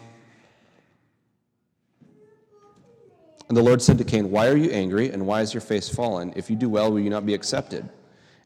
And 3.49 3.57
the 3.59 3.63
Lord 3.63 3.83
said 3.83 3.99
to 3.99 4.05
Cain, 4.05 4.31
Why 4.31 4.49
are 4.49 4.57
you 4.57 4.71
angry, 4.71 5.11
and 5.11 5.27
why 5.27 5.43
is 5.43 5.53
your 5.53 5.61
face 5.61 5.87
fallen? 5.87 6.33
If 6.37 6.49
you 6.49 6.57
do 6.57 6.71
well, 6.71 6.91
will 6.91 7.01
you 7.01 7.11
not 7.11 7.27
be 7.27 7.35
accepted? 7.35 7.87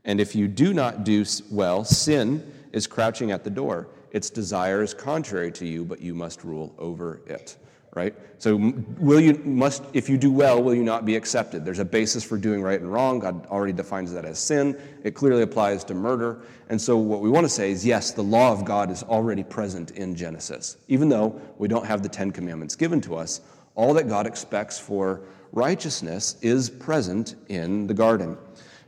And 0.04 0.20
if 0.20 0.34
you 0.34 0.48
do 0.48 0.74
not 0.74 1.04
do 1.04 1.24
well, 1.48 1.84
sin 1.84 2.52
is 2.72 2.88
crouching 2.88 3.30
at 3.30 3.44
the 3.44 3.50
door. 3.50 3.86
Its 4.10 4.30
desire 4.30 4.82
is 4.82 4.94
contrary 4.94 5.52
to 5.52 5.64
you, 5.64 5.84
but 5.84 6.00
you 6.00 6.12
must 6.12 6.42
rule 6.42 6.74
over 6.76 7.20
it. 7.28 7.56
Right? 7.96 8.14
So, 8.36 8.56
will 8.98 9.20
you 9.20 9.40
must 9.42 9.82
if 9.94 10.10
you 10.10 10.18
do 10.18 10.30
well, 10.30 10.62
will 10.62 10.74
you 10.74 10.84
not 10.84 11.06
be 11.06 11.16
accepted? 11.16 11.64
There's 11.64 11.78
a 11.78 11.84
basis 11.84 12.22
for 12.22 12.36
doing 12.36 12.60
right 12.60 12.78
and 12.78 12.92
wrong. 12.92 13.20
God 13.20 13.46
already 13.46 13.72
defines 13.72 14.12
that 14.12 14.26
as 14.26 14.38
sin. 14.38 14.78
It 15.02 15.14
clearly 15.14 15.40
applies 15.40 15.82
to 15.84 15.94
murder. 15.94 16.42
And 16.68 16.78
so, 16.78 16.98
what 16.98 17.22
we 17.22 17.30
want 17.30 17.46
to 17.46 17.48
say 17.48 17.70
is 17.70 17.86
yes, 17.86 18.10
the 18.10 18.22
law 18.22 18.52
of 18.52 18.66
God 18.66 18.90
is 18.90 19.02
already 19.02 19.42
present 19.42 19.92
in 19.92 20.14
Genesis, 20.14 20.76
even 20.88 21.08
though 21.08 21.40
we 21.56 21.68
don't 21.68 21.86
have 21.86 22.02
the 22.02 22.08
Ten 22.10 22.32
Commandments 22.32 22.76
given 22.76 23.00
to 23.00 23.16
us. 23.16 23.40
All 23.76 23.94
that 23.94 24.08
God 24.08 24.26
expects 24.26 24.78
for 24.78 25.22
righteousness 25.52 26.36
is 26.42 26.68
present 26.68 27.34
in 27.48 27.86
the 27.86 27.94
garden. 27.94 28.36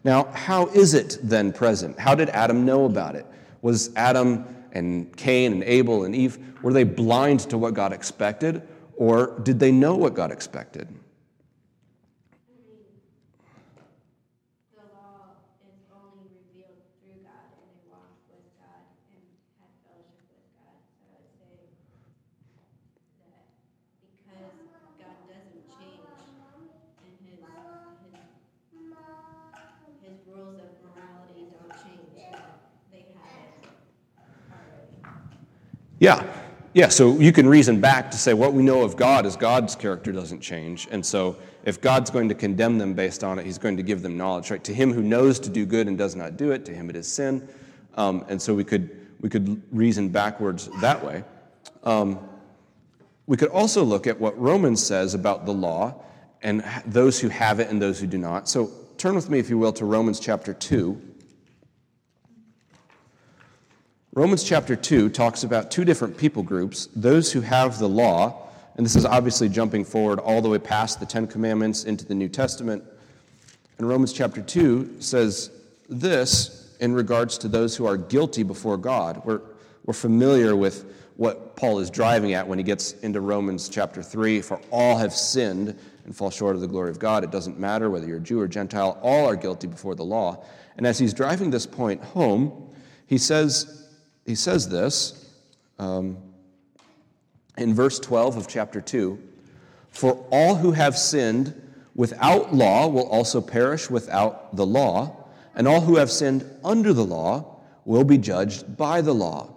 Now, 0.05 0.25
how 0.35 0.67
is 0.67 0.93
it 0.93 1.17
then 1.23 1.55
present? 1.55 1.99
How 1.99 2.15
did 2.15 2.29
Adam 2.29 2.67
know 2.67 2.85
about 2.85 3.15
it? 3.15 3.25
Was 3.63 3.91
Adam 3.97 4.45
and 4.73 5.17
Cain 5.17 5.53
and 5.53 5.65
Abel 5.65 6.05
and 6.05 6.15
Eve, 6.15 6.39
were 6.63 6.73
they 6.73 6.85
blind 6.85 7.41
to 7.41 7.59
what 7.59 7.75
God 7.75 7.93
expected, 7.93 8.63
or 8.99 9.39
did 9.45 9.61
they 9.61 9.71
know 9.71 9.95
what 9.95 10.15
God 10.15 10.33
expected? 10.33 10.89
Yeah, 36.01 36.23
Yeah, 36.79 36.87
so 36.87 37.19
you 37.19 37.33
can 37.33 37.49
reason 37.49 37.81
back 37.81 38.09
to 38.13 38.17
say 38.17 38.35
what 38.35 38.53
we 38.53 38.63
know 38.63 38.83
of 38.83 38.95
God 38.95 39.27
is 39.27 39.35
God's 39.35 39.75
character 39.75 40.13
doesn't 40.13 40.39
change. 40.39 40.87
And 40.93 41.05
so 41.05 41.37
if 41.65 41.81
God's 41.81 42.09
going 42.09 42.29
to 42.29 42.37
condemn 42.37 42.79
them 42.79 42.95
based 42.95 43.25
on 43.25 43.37
it, 43.41 43.45
he's 43.45 43.59
going 43.59 43.77
to 43.79 43.83
give 43.83 44.01
them 44.01 44.17
knowledge, 44.17 44.53
right? 44.53 44.63
To 44.63 44.73
him 44.73 44.93
who 44.93 45.03
knows 45.03 45.41
to 45.41 45.51
do 45.51 45.67
good 45.67 45.89
and 45.89 45.99
does 45.99 46.15
not 46.15 46.37
do 46.37 46.53
it, 46.53 46.65
to 46.67 46.73
him 46.73 46.89
it 46.89 46.95
is 46.95 47.09
sin. 47.09 47.49
Um, 47.97 48.25
and 48.29 48.41
so 48.41 48.55
we 48.55 48.63
could, 48.63 49.09
we 49.21 49.29
could 49.29 49.61
reason 49.73 50.09
backwards 50.09 50.69
that 50.81 51.05
way. 51.05 51.25
Um, 51.83 52.21
we 53.27 53.37
could 53.37 53.49
also 53.49 53.83
look 53.83 54.07
at 54.07 54.21
what 54.21 54.39
Romans 54.39 54.81
says 54.81 55.15
about 55.15 55.47
the 55.47 55.53
law 55.53 56.05
and 56.43 56.65
those 56.87 57.19
who 57.19 57.29
have 57.29 57.59
it 57.59 57.71
and 57.71 57.83
those 57.83 57.99
who 57.99 58.07
do 58.07 58.19
not. 58.19 58.49
So 58.49 58.71
turn 58.99 59.17
with 59.17 59.29
me, 59.29 59.41
if 59.41 59.51
you 59.51 59.59
will, 59.59 59.73
to 59.73 59.85
Romans 59.85 60.21
chapter 60.21 60.55
2. 60.55 61.08
Romans 64.19 64.43
chapter 64.43 64.75
2 64.75 65.11
talks 65.11 65.45
about 65.45 65.71
two 65.71 65.85
different 65.85 66.19
people 66.19 66.43
groups 66.43 66.89
those 66.97 67.31
who 67.31 67.41
have 67.41 67.79
the 67.79 67.89
law, 67.89 68.49
and 68.75 68.85
this 68.85 68.97
is 68.97 69.05
obviously 69.05 69.49
jumping 69.49 69.85
forward 69.85 70.19
all 70.19 70.43
the 70.43 70.49
way 70.49 70.59
past 70.59 70.99
the 70.99 71.07
Ten 71.07 71.25
Commandments 71.25 71.85
into 71.85 72.05
the 72.05 72.17
New 72.17 72.29
Testament. 72.29 72.83
And 73.79 73.89
Romans 73.89 74.13
chapter 74.13 74.43
2 74.43 74.97
says 75.01 75.53
this 75.89 76.75
in 76.81 76.95
regards 76.95 77.39
to 77.39 77.49
those 77.49 77.77
who 77.77 77.87
are 77.87 77.97
guilty 77.97 78.43
before 78.43 78.77
God. 78.77 79.23
We're, 79.25 79.41
we're 79.85 79.95
familiar 79.95 80.57
with 80.57 80.93
what 81.15 81.55
Paul 81.55 81.79
is 81.79 81.89
driving 81.89 82.33
at 82.33 82.49
when 82.49 82.59
he 82.59 82.65
gets 82.65 82.95
into 82.95 83.21
Romans 83.21 83.69
chapter 83.69 84.03
3 84.03 84.43
for 84.43 84.61
all 84.73 84.99
have 84.99 85.13
sinned 85.13 85.79
and 86.05 86.17
fall 86.17 86.31
short 86.31 86.57
of 86.57 86.61
the 86.61 86.67
glory 86.67 86.91
of 86.91 86.99
God. 86.99 87.23
It 87.23 87.31
doesn't 87.31 87.57
matter 87.57 87.89
whether 87.89 88.09
you're 88.09 88.19
Jew 88.19 88.41
or 88.41 88.49
Gentile, 88.49 88.99
all 89.01 89.29
are 89.29 89.37
guilty 89.37 89.69
before 89.69 89.95
the 89.95 90.05
law. 90.05 90.45
And 90.77 90.89
as 90.89 90.99
he's 90.99 91.15
driving 91.15 91.53
this 91.53 91.67
point 91.67 92.03
home, 92.03 92.65
he 93.07 93.17
says, 93.17 93.78
he 94.29 94.35
says 94.35 94.69
this 94.69 95.27
um, 95.79 96.19
in 97.57 97.73
verse 97.73 97.99
12 97.99 98.37
of 98.37 98.47
chapter 98.47 98.79
2 98.79 99.19
For 99.91 100.27
all 100.31 100.57
who 100.57 100.73
have 100.73 100.99
sinned 100.99 101.55
without 101.95 102.55
law 102.55 102.89
will 102.89 103.09
also 103.09 103.41
perish 103.41 103.89
without 103.89 104.55
the 104.55 104.67
law, 104.67 105.17
and 105.55 105.67
all 105.67 105.81
who 105.81 105.97
have 105.97 106.11
sinned 106.11 106.45
under 106.63 106.93
the 106.93 107.07
law 107.07 107.57
will 107.87 108.05
be 108.05 108.19
judged 108.19 108.77
by 108.77 109.01
the 109.01 109.15
law. 109.15 109.49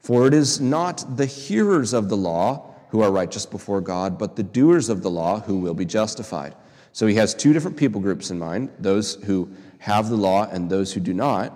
For 0.00 0.26
it 0.26 0.34
is 0.34 0.60
not 0.60 1.16
the 1.16 1.26
hearers 1.26 1.92
of 1.92 2.08
the 2.08 2.16
law 2.16 2.74
who 2.88 3.02
are 3.02 3.12
righteous 3.12 3.46
before 3.46 3.80
God, 3.80 4.18
but 4.18 4.34
the 4.34 4.42
doers 4.42 4.88
of 4.88 5.02
the 5.02 5.10
law 5.10 5.38
who 5.38 5.58
will 5.58 5.74
be 5.74 5.84
justified. 5.84 6.56
So 6.92 7.06
he 7.06 7.14
has 7.14 7.34
two 7.34 7.52
different 7.52 7.76
people 7.76 8.00
groups 8.00 8.32
in 8.32 8.38
mind 8.40 8.70
those 8.80 9.14
who 9.14 9.48
have 9.78 10.08
the 10.08 10.16
law 10.16 10.48
and 10.50 10.68
those 10.68 10.92
who 10.92 10.98
do 10.98 11.14
not. 11.14 11.52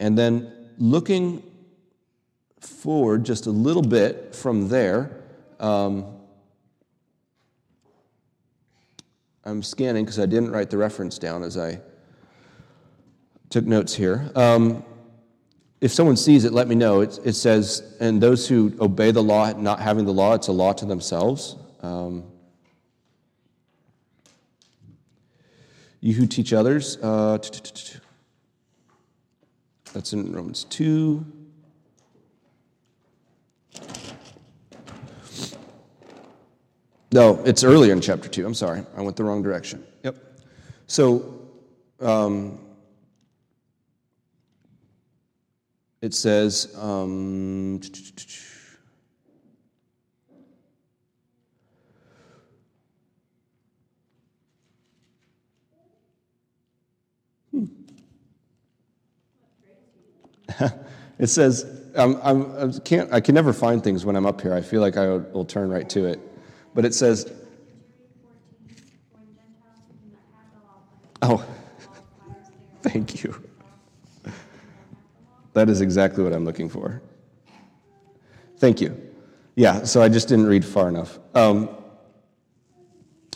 And 0.00 0.18
then 0.18 0.52
looking 0.76 1.53
forward 2.64 3.24
just 3.24 3.46
a 3.46 3.50
little 3.50 3.82
bit 3.82 4.34
from 4.34 4.68
there, 4.68 5.22
um, 5.60 6.06
I'm 9.44 9.62
scanning 9.62 10.04
because 10.04 10.18
I 10.18 10.26
didn't 10.26 10.50
write 10.50 10.70
the 10.70 10.78
reference 10.78 11.18
down 11.18 11.42
as 11.42 11.58
I 11.58 11.80
took 13.50 13.66
notes 13.66 13.94
here. 13.94 14.30
Um, 14.34 14.82
if 15.80 15.92
someone 15.92 16.16
sees 16.16 16.46
it, 16.46 16.52
let 16.52 16.66
me 16.66 16.74
know. 16.74 17.02
It, 17.02 17.18
it, 17.24 17.34
says, 17.34 17.96
and 18.00 18.22
those 18.22 18.48
who 18.48 18.74
obey 18.80 19.10
the 19.10 19.22
law, 19.22 19.52
not 19.52 19.80
having 19.80 20.06
the 20.06 20.12
law, 20.12 20.32
it's 20.32 20.48
a 20.48 20.52
law 20.52 20.72
to 20.72 20.86
themselves. 20.86 21.56
Um, 21.82 22.24
you 26.00 26.14
who 26.14 26.26
teach 26.26 26.54
others, 26.54 26.96
uh, 27.02 27.38
that's 29.92 30.12
in 30.14 30.32
Romans 30.32 30.64
2. 30.64 31.43
No, 37.14 37.40
it's 37.44 37.62
earlier 37.62 37.92
in 37.92 38.00
chapter 38.00 38.28
2. 38.28 38.44
I'm 38.44 38.54
sorry. 38.54 38.84
I 38.96 39.00
went 39.00 39.16
the 39.16 39.22
wrong 39.22 39.40
direction. 39.40 39.84
Yep. 40.02 40.16
So, 40.88 41.42
um, 42.00 42.58
it 46.02 46.12
says, 46.12 46.74
um, 46.76 47.80
it 61.20 61.28
says, 61.28 61.64
i 61.96 62.72
can't, 62.84 63.12
I 63.12 63.20
can 63.20 63.36
never 63.36 63.52
find 63.52 63.84
things 63.84 64.04
when 64.04 64.16
I'm 64.16 64.26
up 64.26 64.40
here. 64.40 64.52
I 64.52 64.62
feel 64.62 64.80
like 64.80 64.96
I 64.96 65.06
will 65.06 65.44
turn 65.44 65.70
right 65.70 65.88
to 65.90 66.06
it. 66.06 66.18
But 66.74 66.84
it 66.84 66.94
says, 66.94 67.32
oh, 71.22 71.44
thank 72.82 73.22
you. 73.22 73.34
That 75.52 75.70
is 75.70 75.80
exactly 75.80 76.24
what 76.24 76.32
I'm 76.32 76.44
looking 76.44 76.68
for. 76.68 77.00
Thank 78.58 78.80
you. 78.80 79.00
Yeah, 79.56 79.84
so 79.84 80.02
I 80.02 80.08
just 80.08 80.28
didn't 80.28 80.46
read 80.46 80.64
far 80.64 80.88
enough. 80.88 81.18
Um, 81.34 81.68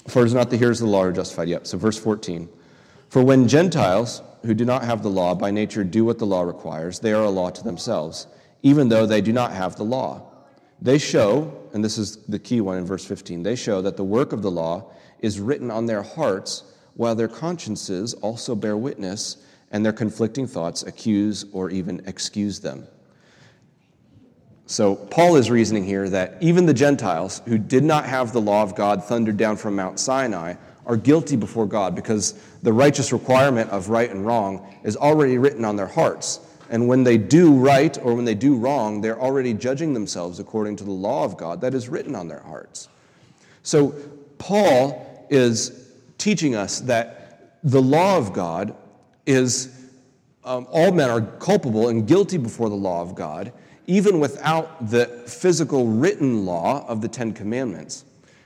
for 0.09 0.23
it 0.23 0.27
is 0.27 0.35
not 0.35 0.51
the 0.51 0.57
hearers 0.57 0.81
of 0.81 0.87
the 0.87 0.93
law 0.93 1.03
who 1.03 1.11
are 1.11 1.13
justified. 1.13 1.49
Yep, 1.49 1.67
so 1.67 1.79
verse 1.79 1.99
14. 1.99 2.49
For 3.09 3.23
when 3.23 3.47
Gentiles 3.47 4.23
who 4.45 4.55
do 4.55 4.65
not 4.65 4.85
have 4.85 5.03
the 5.03 5.11
law 5.11 5.35
by 5.35 5.51
nature 5.51 5.85
do 5.85 6.05
what 6.05 6.19
the 6.19 6.27
law 6.27 6.43
requires, 6.43 6.99
they 6.99 7.13
are 7.13 7.25
a 7.25 7.31
law 7.31 7.51
to 7.51 7.63
themselves, 7.63 8.27
even 8.63 8.89
though 8.89 9.07
they 9.07 9.21
do 9.21 9.33
not 9.33 9.53
have 9.53 9.77
the 9.77 9.85
law. 9.85 10.23
They 10.81 10.99
show, 10.99 11.58
and 11.75 11.85
this 11.85 11.99
is 11.99 12.17
the 12.27 12.39
key 12.39 12.61
one 12.61 12.79
in 12.79 12.85
verse 12.85 13.05
15, 13.05 13.43
they 13.43 13.57
show 13.57 13.83
that 13.83 13.97
the 13.97 14.05
work 14.05 14.33
of 14.33 14.43
the 14.43 14.51
law 14.51 14.91
is 15.21 15.41
written 15.41 15.71
on 15.71 15.87
their 15.87 16.03
hearts, 16.03 16.63
while 16.95 17.15
their 17.15 17.29
consciences 17.29 18.15
also 18.15 18.55
bear 18.55 18.77
witness 18.77 19.39
and 19.71 19.85
their 19.85 19.93
conflicting 19.93 20.47
thoughts 20.47 20.83
accuse 20.83 21.45
or 21.53 21.71
even 21.71 22.03
excuse 22.07 22.61
them. 22.61 22.87
So, 24.67 24.97
Paul 24.97 25.37
is 25.37 25.51
reasoning 25.51 25.85
here 25.85 26.11
that 26.11 26.37
even 26.43 26.67
the 26.67 26.75
Gentiles 26.75 27.41
who 27.47 27.57
did 27.57 27.85
not 27.85 28.05
have 28.05 28.33
the 28.33 28.41
law 28.41 28.63
of 28.63 28.75
God 28.75 29.03
thundered 29.03 29.39
down 29.39 29.57
from 29.57 29.77
Mount 29.77 29.99
Sinai 29.99 30.55
are 30.85 30.97
guilty 30.97 31.37
before 31.37 31.67
God 31.67 31.95
because 31.95 32.33
the 32.63 32.73
righteous 32.73 33.13
requirement 33.13 33.71
of 33.71 33.89
right 33.89 34.11
and 34.11 34.27
wrong 34.27 34.75
is 34.85 34.97
already 34.97 35.39
written 35.39 35.65
on 35.65 35.77
their 35.77 35.87
hearts. 35.87 36.41
And 36.71 36.87
when 36.87 37.03
they 37.03 37.19
do 37.19 37.53
right 37.53 37.97
or 38.03 38.15
when 38.15 38.25
they 38.25 38.35
do 38.35 38.57
wrong, 38.57 39.01
they're 39.01 39.21
already 39.21 39.55
judging 39.55 39.95
themselves 39.95 40.39
according 40.39 40.77
to 40.77 40.85
the 40.85 40.91
law 40.91 41.25
of 41.25 41.37
God 41.37 41.61
that 41.63 41.75
is 41.75 41.89
written 41.89 42.15
on 42.15 42.29
their 42.29 42.41
hearts. 42.41 42.89
So, 43.63 43.95
Paul 44.39 45.27
is 45.31 45.91
teaching 46.17 46.55
us 46.55 46.81
that 46.81 47.59
the 47.65 47.83
law 47.83 48.17
of 48.17 48.33
God 48.33 48.75
is 49.27 49.75
um, 50.45 50.67
all 50.71 50.93
men 50.93 51.11
are 51.11 51.21
culpable 51.21 51.89
and 51.89 52.07
guilty 52.07 52.39
before 52.39 52.69
the 52.69 52.77
law 52.77 53.03
of 53.03 53.15
God, 53.15 53.53
even 53.87 54.21
without 54.21 54.91
the 54.91 55.07
physical 55.27 55.87
written 55.87 56.47
law 56.47 56.87
of 56.87 57.01
the 57.01 57.09
Ten 57.09 57.33
Commandments. 57.33 58.05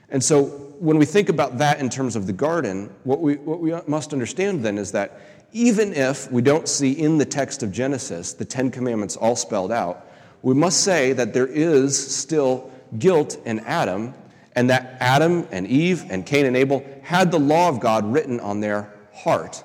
And 0.09 0.23
so 0.23 0.45
when 0.79 0.99
we 0.99 1.05
think 1.05 1.29
about 1.29 1.59
that 1.59 1.79
in 1.79 1.89
terms 1.89 2.17
of 2.17 2.27
the 2.27 2.33
garden, 2.33 2.91
what 3.05 3.21
we, 3.21 3.37
what 3.37 3.61
we 3.61 3.73
must 3.87 4.13
understand 4.13 4.65
then 4.65 4.79
is 4.79 4.93
that 4.93 5.21
even 5.53 5.93
if 5.93 6.31
we 6.33 6.43
don't 6.43 6.69
see 6.69 6.93
in 6.93 7.19
the 7.19 7.25
text 7.25 7.63
of 7.63 7.71
Genesis 7.71 8.33
the 8.33 8.45
Ten 8.45 8.71
Commandments 8.71 9.17
all 9.17 9.37
spelled 9.37 9.73
out, 9.73 10.07
we 10.43 10.55
must 10.55 10.83
say 10.83 11.13
that 11.13 11.33
there 11.33 11.47
is 11.47 11.97
still 12.17 12.71
guilt 12.99 13.39
in 13.45 13.61
Adam, 13.61 14.15
and 14.55 14.69
that 14.71 14.97
Adam 15.01 15.47
and 15.51 15.67
Eve 15.67 16.05
and 16.11 16.27
Cain 16.27 16.47
and 16.47 16.57
Abel 16.57 16.85
had 17.03 17.31
the 17.31 17.39
law 17.39 17.69
of 17.69 17.81
God 17.81 18.05
written 18.05 18.41
on 18.41 18.61
their 18.61 18.93
heart. 19.15 19.65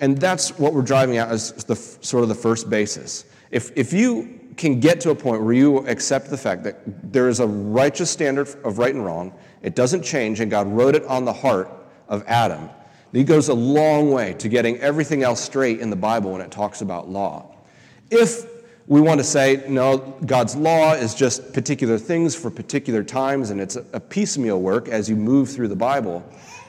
And 0.00 0.18
that's 0.18 0.58
what 0.58 0.74
we're 0.74 0.82
driving 0.82 1.16
at 1.16 1.28
as 1.28 1.52
the 1.64 1.74
sort 1.74 2.22
of 2.22 2.28
the 2.28 2.34
first 2.34 2.70
basis. 2.70 3.24
If, 3.50 3.76
if 3.76 3.92
you 3.92 4.38
can 4.56 4.80
get 4.80 5.00
to 5.00 5.10
a 5.10 5.14
point 5.14 5.42
where 5.42 5.54
you 5.54 5.78
accept 5.88 6.30
the 6.30 6.36
fact 6.36 6.62
that 6.64 7.12
there 7.12 7.28
is 7.28 7.40
a 7.40 7.46
righteous 7.46 8.10
standard 8.10 8.48
of 8.64 8.78
right 8.78 8.94
and 8.94 9.04
wrong, 9.04 9.32
it 9.62 9.74
doesn't 9.74 10.02
change, 10.02 10.40
and 10.40 10.50
God 10.50 10.68
wrote 10.68 10.94
it 10.94 11.04
on 11.04 11.24
the 11.24 11.32
heart 11.32 11.70
of 12.08 12.22
Adam, 12.26 12.68
he 13.12 13.24
goes 13.24 13.48
a 13.48 13.54
long 13.54 14.10
way 14.10 14.34
to 14.34 14.48
getting 14.48 14.78
everything 14.78 15.22
else 15.22 15.40
straight 15.40 15.80
in 15.80 15.90
the 15.90 15.96
Bible 15.96 16.32
when 16.32 16.40
it 16.40 16.50
talks 16.50 16.82
about 16.82 17.08
law. 17.08 17.54
If 18.10 18.46
we 18.86 19.00
want 19.00 19.20
to 19.20 19.24
say, 19.24 19.64
no, 19.68 19.98
God's 20.24 20.56
law 20.56 20.94
is 20.94 21.14
just 21.14 21.52
particular 21.52 21.98
things 21.98 22.34
for 22.34 22.50
particular 22.50 23.02
times, 23.02 23.50
and 23.50 23.60
it's 23.60 23.76
a 23.76 24.00
piecemeal 24.00 24.60
work 24.60 24.88
as 24.88 25.08
you 25.08 25.16
move 25.16 25.50
through 25.50 25.68
the 25.68 25.76
Bible. 25.76 26.24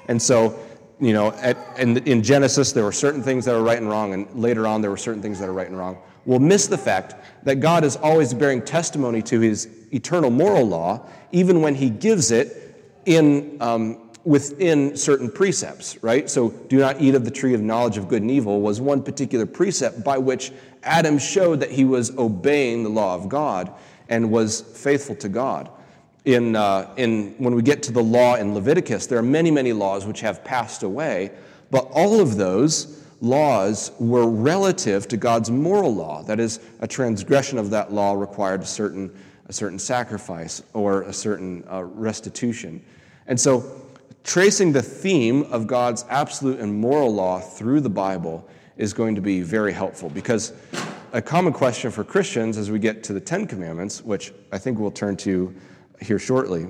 And 0.08 0.22
so 0.22 0.60
you 1.00 1.14
know, 1.14 1.32
at, 1.34 1.58
in, 1.78 1.98
in 2.00 2.22
Genesis, 2.22 2.72
there 2.72 2.84
were 2.84 2.92
certain 2.92 3.24
things 3.24 3.46
that 3.46 3.56
are 3.56 3.64
right 3.64 3.78
and 3.78 3.90
wrong, 3.90 4.14
and 4.14 4.30
later 4.36 4.68
on, 4.68 4.82
there 4.82 4.92
were 4.92 4.98
certain 4.98 5.22
things 5.22 5.40
that 5.40 5.48
are 5.48 5.54
right 5.54 5.68
and 5.68 5.78
wrong. 5.78 5.98
We'll 6.26 6.40
miss 6.40 6.68
the 6.68 6.78
fact 6.78 7.16
that 7.46 7.56
God 7.62 7.84
is 7.84 7.96
always 7.96 8.34
bearing 8.34 8.62
testimony 8.62 9.22
to 9.24 9.40
his 9.40 9.70
eternal 9.94 10.30
moral 10.30 10.66
law, 10.66 11.06
even 11.32 11.62
when 11.62 11.74
he 11.74 11.90
gives 11.90 12.32
it 12.32 12.76
in, 13.06 13.58
um, 13.62 14.09
within 14.26 14.96
certain 14.96 15.32
precepts, 15.32 16.02
right? 16.04 16.30
So, 16.30 16.50
do 16.50 16.78
not 16.78 17.02
eat 17.02 17.16
of 17.16 17.26
the 17.26 17.32
tree 17.32 17.54
of 17.54 17.62
knowledge 17.62 17.98
of 17.98 18.08
good 18.08 18.22
and 18.22 18.30
evil 18.32 18.62
was 18.62 18.82
one 18.82 19.02
particular 19.02 19.46
precept 19.46 20.04
by 20.04 20.18
which 20.18 20.52
Adam 20.84 21.18
showed 21.18 21.62
that 21.62 21.72
he 21.72 21.86
was 21.86 22.16
obeying 22.18 22.84
the 22.84 22.90
law 22.90 23.16
of 23.16 23.30
God. 23.30 23.74
and 24.10 24.32
was 24.32 24.62
faithful 24.62 25.16
to 25.16 25.30
God. 25.30 25.70
In, 26.26 26.56
uh, 26.56 26.92
in, 26.98 27.36
when 27.38 27.56
we 27.56 27.62
get 27.62 27.82
to 27.84 27.92
the 27.92 28.04
law 28.04 28.36
in 28.36 28.54
Leviticus, 28.54 29.06
there 29.08 29.18
are 29.18 29.24
many, 29.24 29.52
many 29.52 29.72
laws 29.72 30.06
which 30.06 30.20
have 30.22 30.44
passed 30.44 30.84
away, 30.84 31.32
but 31.72 31.88
all 31.92 32.20
of 32.20 32.36
those 32.36 33.06
laws 33.22 33.92
were 34.00 34.28
relative 34.28 35.08
to 35.08 35.18
God's 35.18 35.50
moral 35.50 35.94
law. 35.94 36.24
That 36.24 36.40
is, 36.40 36.60
a 36.82 36.88
transgression 36.88 37.58
of 37.58 37.70
that 37.70 37.94
law 37.94 38.14
required 38.14 38.62
a 38.62 38.66
certain, 38.66 39.16
a 39.48 39.54
certain 39.54 39.80
sacrifice 39.80 40.62
or 40.74 41.04
a 41.04 41.14
certain 41.14 41.64
uh, 41.72 41.84
restitution. 41.84 42.84
And 43.28 43.40
so, 43.40 43.60
tracing 44.24 44.72
the 44.72 44.82
theme 44.82 45.44
of 45.52 45.68
God's 45.68 46.06
absolute 46.10 46.60
and 46.60 46.74
moral 46.74 47.14
law 47.14 47.40
through 47.40 47.82
the 47.82 47.90
Bible 47.90 48.48
is 48.78 48.94
going 48.94 49.16
to 49.16 49.22
be 49.22 49.42
very 49.42 49.74
helpful 49.74 50.10
because 50.10 50.54
a 51.14 51.22
common 51.22 51.54
question 51.54 51.92
for 51.92 52.04
Christians 52.04 52.58
as 52.58 52.72
we 52.72 52.80
get 52.80 53.04
to 53.04 53.14
the 53.14 53.20
Ten 53.20 53.48
Commandments, 53.48 54.04
which 54.04 54.34
I 54.52 54.58
think 54.58 54.80
we'll 54.80 54.92
turn 54.92 55.18
to 55.18 55.54
here 56.02 56.20
shortly, 56.20 56.68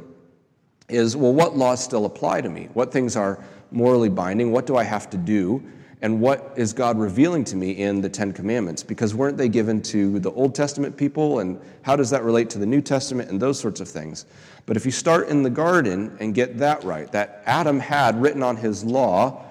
is 0.88 1.16
well, 1.16 1.34
what 1.34 1.56
laws 1.56 1.84
still 1.84 2.06
apply 2.06 2.42
to 2.42 2.50
me? 2.50 2.70
What 2.74 2.92
things 2.92 3.16
are 3.16 3.44
morally 3.72 4.10
binding? 4.10 4.52
What 4.52 4.66
do 4.66 4.76
I 4.76 4.84
have 4.84 5.10
to 5.12 5.18
do? 5.18 5.64
And 6.02 6.22
what 6.22 6.54
is 6.56 6.72
God 6.72 6.98
revealing 6.98 7.44
to 7.46 7.58
me 7.58 7.72
in 7.72 8.00
the 8.00 8.08
Ten 8.08 8.32
Commandments? 8.32 8.84
Because 8.84 9.14
weren't 9.14 9.38
they 9.38 9.50
given 9.50 9.82
to 9.84 10.20
the 10.20 10.32
Old 10.32 10.56
Testament 10.56 10.96
people? 10.96 11.40
And 11.40 11.60
how 11.82 11.98
does 11.98 12.10
that 12.12 12.24
relate 12.24 12.50
to 12.52 12.58
the 12.58 12.66
New 12.66 12.82
Testament 12.82 13.30
and 13.30 13.40
those 13.40 13.60
sorts 13.60 13.82
of 13.82 13.90
things? 13.90 14.26
But 14.66 14.78
if 14.78 14.86
you 14.86 14.92
start 14.92 15.28
in 15.28 15.44
the 15.44 15.50
garden 15.50 16.16
and 16.22 16.34
get 16.34 16.58
that 16.60 16.86
right, 16.86 17.12
that 17.12 17.44
Adam 17.46 17.80
had 17.80 18.22
written 18.22 18.42
on 18.44 18.56
his 18.56 18.84
law, 18.86 19.46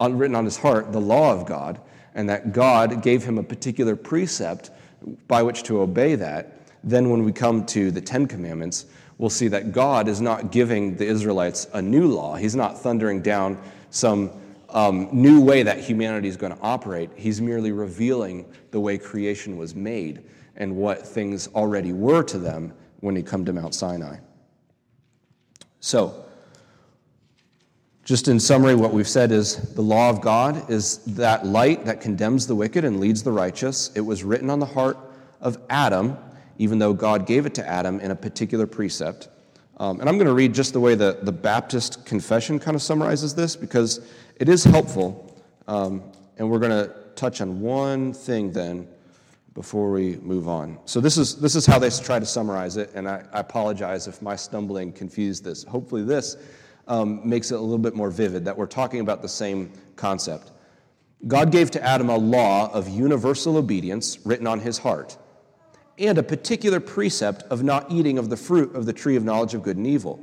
written 0.00 0.34
on 0.34 0.46
his 0.46 0.56
heart, 0.56 0.90
the 0.90 1.00
law 1.00 1.32
of 1.32 1.44
God, 1.44 1.78
and 2.14 2.28
that 2.30 2.52
God 2.52 3.02
gave 3.02 3.22
him 3.22 3.36
a 3.36 3.42
particular 3.42 3.94
precept 3.94 4.70
by 5.28 5.42
which 5.42 5.64
to 5.64 5.82
obey 5.82 6.14
that, 6.14 6.60
then 6.82 7.10
when 7.10 7.24
we 7.24 7.32
come 7.32 7.66
to 7.66 7.90
the 7.90 8.00
Ten 8.00 8.26
Commandments, 8.26 8.86
we'll 9.18 9.28
see 9.28 9.48
that 9.48 9.72
God 9.72 10.08
is 10.08 10.20
not 10.20 10.50
giving 10.50 10.96
the 10.96 11.06
Israelites 11.06 11.66
a 11.74 11.82
new 11.82 12.06
law. 12.06 12.36
He's 12.36 12.56
not 12.56 12.78
thundering 12.80 13.20
down 13.20 13.60
some 13.90 14.30
um, 14.74 15.08
new 15.12 15.40
way 15.40 15.62
that 15.62 15.78
humanity 15.78 16.28
is 16.28 16.36
going 16.36 16.52
to 16.54 16.60
operate. 16.60 17.10
He's 17.16 17.40
merely 17.40 17.72
revealing 17.72 18.44
the 18.72 18.80
way 18.80 18.98
creation 18.98 19.56
was 19.56 19.74
made 19.74 20.24
and 20.56 20.76
what 20.76 21.06
things 21.06 21.48
already 21.54 21.92
were 21.92 22.22
to 22.24 22.38
them 22.38 22.74
when 23.00 23.14
he 23.16 23.22
come 23.22 23.44
to 23.44 23.52
Mount 23.52 23.74
Sinai. 23.74 24.16
So, 25.80 26.24
just 28.04 28.28
in 28.28 28.38
summary, 28.38 28.74
what 28.74 28.92
we've 28.92 29.08
said 29.08 29.32
is 29.32 29.74
the 29.74 29.82
law 29.82 30.10
of 30.10 30.20
God 30.20 30.68
is 30.70 30.98
that 31.14 31.46
light 31.46 31.86
that 31.86 32.00
condemns 32.00 32.46
the 32.46 32.54
wicked 32.54 32.84
and 32.84 33.00
leads 33.00 33.22
the 33.22 33.32
righteous. 33.32 33.90
It 33.94 34.02
was 34.02 34.24
written 34.24 34.50
on 34.50 34.58
the 34.58 34.66
heart 34.66 34.98
of 35.40 35.56
Adam, 35.70 36.18
even 36.58 36.78
though 36.78 36.92
God 36.92 37.26
gave 37.26 37.46
it 37.46 37.54
to 37.54 37.66
Adam 37.66 38.00
in 38.00 38.10
a 38.10 38.16
particular 38.16 38.66
precept. 38.66 39.28
Um, 39.78 40.00
and 40.00 40.08
I'm 40.08 40.16
going 40.16 40.26
to 40.26 40.34
read 40.34 40.52
just 40.54 40.72
the 40.72 40.80
way 40.80 40.94
the, 40.94 41.18
the 41.22 41.32
Baptist 41.32 42.04
confession 42.04 42.58
kind 42.58 42.74
of 42.74 42.82
summarizes 42.82 43.34
this 43.34 43.56
because 43.56 44.06
it 44.36 44.48
is 44.48 44.64
helpful. 44.64 45.42
Um, 45.66 46.02
and 46.36 46.50
we're 46.50 46.58
going 46.58 46.70
to 46.70 46.92
touch 47.14 47.40
on 47.40 47.60
one 47.60 48.12
thing 48.12 48.52
then 48.52 48.88
before 49.54 49.92
we 49.92 50.16
move 50.16 50.48
on. 50.48 50.78
So, 50.84 51.00
this 51.00 51.16
is, 51.16 51.36
this 51.36 51.54
is 51.54 51.64
how 51.64 51.78
they 51.78 51.90
try 51.90 52.18
to 52.18 52.26
summarize 52.26 52.76
it, 52.76 52.90
and 52.94 53.08
I, 53.08 53.24
I 53.32 53.40
apologize 53.40 54.08
if 54.08 54.20
my 54.20 54.34
stumbling 54.34 54.92
confused 54.92 55.44
this. 55.44 55.62
Hopefully, 55.64 56.02
this 56.02 56.36
um, 56.88 57.26
makes 57.26 57.52
it 57.52 57.54
a 57.54 57.60
little 57.60 57.78
bit 57.78 57.94
more 57.94 58.10
vivid 58.10 58.44
that 58.44 58.56
we're 58.56 58.66
talking 58.66 59.00
about 59.00 59.22
the 59.22 59.28
same 59.28 59.72
concept. 59.94 60.50
God 61.28 61.52
gave 61.52 61.70
to 61.70 61.82
Adam 61.82 62.10
a 62.10 62.16
law 62.16 62.70
of 62.72 62.88
universal 62.88 63.56
obedience 63.56 64.18
written 64.26 64.46
on 64.46 64.58
his 64.58 64.76
heart, 64.76 65.16
and 65.98 66.18
a 66.18 66.22
particular 66.22 66.80
precept 66.80 67.44
of 67.44 67.62
not 67.62 67.90
eating 67.92 68.18
of 68.18 68.28
the 68.30 68.36
fruit 68.36 68.74
of 68.74 68.86
the 68.86 68.92
tree 68.92 69.14
of 69.14 69.24
knowledge 69.24 69.54
of 69.54 69.62
good 69.62 69.76
and 69.76 69.86
evil. 69.86 70.18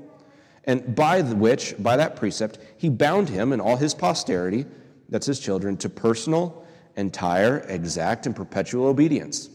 And 0.66 0.96
by 0.96 1.22
which, 1.22 1.76
by 1.80 1.98
that 1.98 2.16
precept, 2.16 2.60
he 2.78 2.90
bound 2.90 3.30
him 3.30 3.52
and 3.52 3.62
all 3.62 3.78
his 3.78 3.94
posterity, 3.94 4.66
that's 5.10 5.26
his 5.26 5.40
children, 5.40 5.76
to 5.78 5.90
personal, 5.90 6.66
entire, 6.96 7.60
exact, 7.68 8.26
and 8.26 8.36
perpetual 8.36 8.86
obedience. 8.86 9.50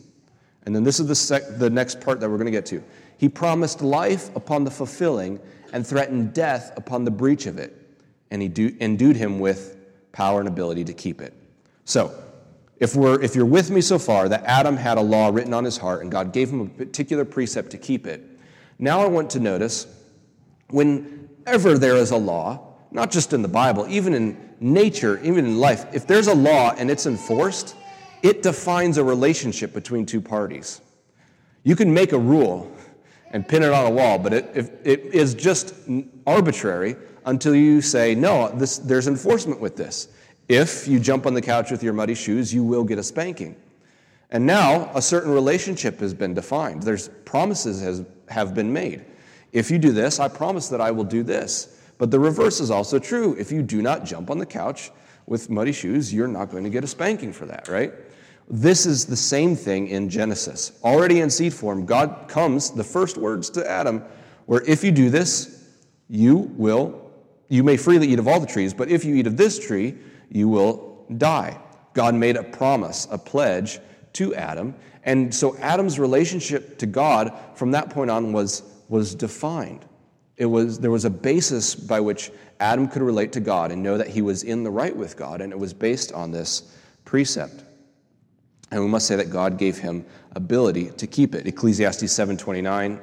And 0.64 0.75
then 0.75 0.83
this 0.83 0.99
is 0.99 1.07
the, 1.07 1.14
sec- 1.14 1.59
the 1.59 1.71
next 1.71 2.01
part 2.01 2.19
that 2.21 2.29
we're 2.29 2.38
going 2.38 2.47
to 2.47 2.53
get 2.53 2.66
to. 2.66 2.83
He 3.19 3.29
promised 3.29 3.83
life 3.83 4.35
upon 4.35 4.64
the 4.64 4.71
fulfilling 4.71 5.40
and 5.73 5.87
threatened 5.87 6.35
death 6.35 6.73
upon 6.77 7.05
the 7.05 7.11
breach 7.11 7.47
of 7.47 7.59
it, 7.59 7.75
and 8.31 8.42
he 8.42 8.49
do, 8.49 8.77
endued 8.81 9.16
him 9.16 9.38
with 9.38 9.77
power 10.12 10.40
and 10.40 10.49
ability 10.49 10.85
to 10.85 10.92
keep 10.92 11.21
it. 11.21 11.35
So, 11.85 12.23
if, 12.79 12.95
we're, 12.95 13.21
if 13.23 13.35
you're 13.35 13.47
with 13.47 13.71
me 13.71 13.81
so 13.81 13.99
far, 13.99 14.29
that 14.29 14.45
Adam 14.45 14.77
had 14.77 14.99
a 14.99 15.01
law 15.01 15.31
written 15.31 15.55
on 15.55 15.64
his 15.64 15.79
heart 15.79 16.03
and 16.03 16.11
God 16.11 16.33
gave 16.33 16.51
him 16.51 16.61
a 16.61 16.66
particular 16.66 17.25
precept 17.25 17.71
to 17.71 17.79
keep 17.79 18.07
it, 18.07 18.23
now 18.79 19.01
I 19.01 19.07
want 19.07 19.31
to 19.31 19.40
notice 19.40 19.87
whenever 20.69 21.79
there 21.79 21.97
is 21.97 22.11
a 22.11 22.17
law, 22.17 22.75
not 22.91 23.11
just 23.11 23.33
in 23.33 23.43
the 23.43 23.49
Bible, 23.49 23.87
even 23.89 24.15
in 24.15 24.55
nature, 24.61 25.21
even 25.23 25.45
in 25.45 25.59
life, 25.59 25.87
if 25.93 26.07
there's 26.07 26.29
a 26.29 26.35
law 26.35 26.75
and 26.77 26.91
it's 26.91 27.07
enforced, 27.07 27.77
it 28.23 28.43
defines 28.43 28.99
a 28.99 29.05
relationship 29.05 29.73
between 29.73 30.07
two 30.07 30.21
parties. 30.21 30.81
You 31.63 31.77
can 31.77 31.93
make 31.93 32.13
a 32.13 32.19
rule 32.19 32.73
and 33.33 33.47
pin 33.47 33.63
it 33.63 33.73
on 33.73 33.87
a 33.87 33.91
wall, 33.91 34.19
but 34.19 34.33
it, 34.33 34.81
it 34.85 35.01
is 35.13 35.35
just 35.35 35.75
arbitrary 36.27 36.97
until 37.27 37.55
you 37.55 37.83
say, 37.83 38.15
no, 38.15 38.49
this, 38.57 38.79
there's 38.79 39.09
enforcement 39.09 39.61
with 39.61 39.77
this. 39.77 40.09
If 40.49 40.87
you 40.87 41.01
jump 41.01 41.27
on 41.27 41.35
the 41.35 41.43
couch 41.43 41.71
with 41.71 41.83
your 41.83 41.93
muddy 41.93 42.15
shoes, 42.15 42.55
you 42.55 42.63
will 42.63 42.85
get 42.85 42.99
a 42.99 43.03
spanking. 43.03 43.57
And 44.31 44.47
now 44.47 44.91
a 44.95 45.03
certain 45.03 45.33
relationship 45.33 46.01
has 46.01 46.15
been 46.15 46.35
defined. 46.35 46.83
There's 46.83 47.09
promises 47.25 47.81
has, 47.83 48.05
have 48.29 48.55
been 48.55 48.73
made. 48.73 49.05
If 49.53 49.71
you 49.71 49.79
do 49.79 49.93
this, 49.93 50.21
I 50.21 50.29
promise 50.29 50.69
that 50.69 50.81
I 50.81 50.91
will 50.91 51.05
do 51.05 51.23
this. 51.23 51.79
But 51.99 52.11
the 52.11 52.21
reverse 52.21 52.61
is 52.61 52.71
also 52.71 52.99
true. 52.99 53.35
If 53.39 53.51
you 53.51 53.63
do 53.63 53.81
not 53.81 54.05
jump 54.05 54.31
on 54.31 54.39
the 54.39 54.47
couch 54.47 54.91
with 55.27 55.49
muddy 55.49 55.73
shoes, 55.73 56.13
you're 56.13 56.29
not 56.29 56.51
going 56.51 56.65
to 56.65 56.71
get 56.71 56.85
a 56.85 56.87
spanking 56.87 57.33
for 57.33 57.47
that, 57.47 57.69
right? 57.69 57.93
This 58.49 58.87
is 58.87 59.07
the 59.07 59.17
same 59.17 59.57
thing 59.57 59.89
in 59.89 60.09
Genesis. 60.09 60.73
Already 60.85 61.21
in 61.21 61.31
seed 61.31 61.53
form, 61.53 61.85
God 61.85 62.29
comes, 62.29 62.71
the 62.71 62.85
first 62.85 63.17
words 63.17 63.51
to 63.51 63.69
Adam, 63.69 64.05
where 64.45 64.63
if 64.63 64.85
you 64.85 64.93
do 64.93 65.11
this, 65.11 65.65
you 66.09 66.37
will, 66.57 67.11
you 67.49 67.65
may 67.65 67.77
freely 67.77 68.09
eat 68.09 68.19
of 68.19 68.29
all 68.29 68.39
the 68.39 68.47
trees, 68.47 68.73
but 68.73 68.89
if 68.89 69.05
you 69.05 69.17
eat 69.17 69.27
of 69.27 69.37
this 69.37 69.59
tree, 69.59 69.97
you 70.31 70.49
will 70.49 71.07
die. 71.19 71.59
God 71.95 72.15
made 72.15 72.37
a 72.37 72.45
promise, 72.45 73.09
a 73.11 73.19
pledge 73.19 73.81
to 74.13 74.35
Adam. 74.35 74.75
And 75.03 75.35
so 75.35 75.57
Adam's 75.59 75.99
relationship 75.99 76.79
to 76.79 76.87
God 76.87 77.33
from 77.55 77.73
that 77.73 77.91
point 77.91 78.11
on 78.11 78.33
was, 78.33 78.63
was 78.88 79.14
defined. 79.14 79.85
It 80.37 80.46
was, 80.46 80.79
there 80.79 80.90
was 80.90 81.05
a 81.05 81.11
basis 81.11 81.75
by 81.75 82.01
which 82.01 82.31
Adam 82.61 82.88
could 82.88 83.03
relate 83.03 83.33
to 83.33 83.40
God 83.40 83.72
and 83.72 83.83
know 83.83 83.96
that 83.96 84.09
he 84.09 84.22
was 84.22 84.42
in 84.42 84.62
the 84.62 84.70
right 84.70 84.94
with 84.94 85.16
God, 85.16 85.40
and 85.40 85.53
it 85.53 85.59
was 85.59 85.72
based 85.72 86.12
on 86.12 86.31
this 86.31 86.77
precept. 87.05 87.64
And 88.70 88.81
we 88.81 88.88
must 88.88 89.07
say 89.07 89.16
that 89.16 89.31
God 89.31 89.59
gave 89.59 89.79
him 89.79 90.05
ability 90.35 90.90
to 90.96 91.07
keep 91.07 91.35
it. 91.35 91.46
Ecclesiastes 91.46 92.12
7:29 92.12 93.01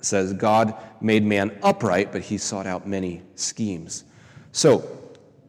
says 0.00 0.32
God 0.32 0.74
made 1.00 1.24
man 1.24 1.58
upright, 1.62 2.12
but 2.12 2.22
he 2.22 2.38
sought 2.38 2.66
out 2.66 2.86
many 2.86 3.22
schemes. 3.34 4.04
So, 4.52 4.84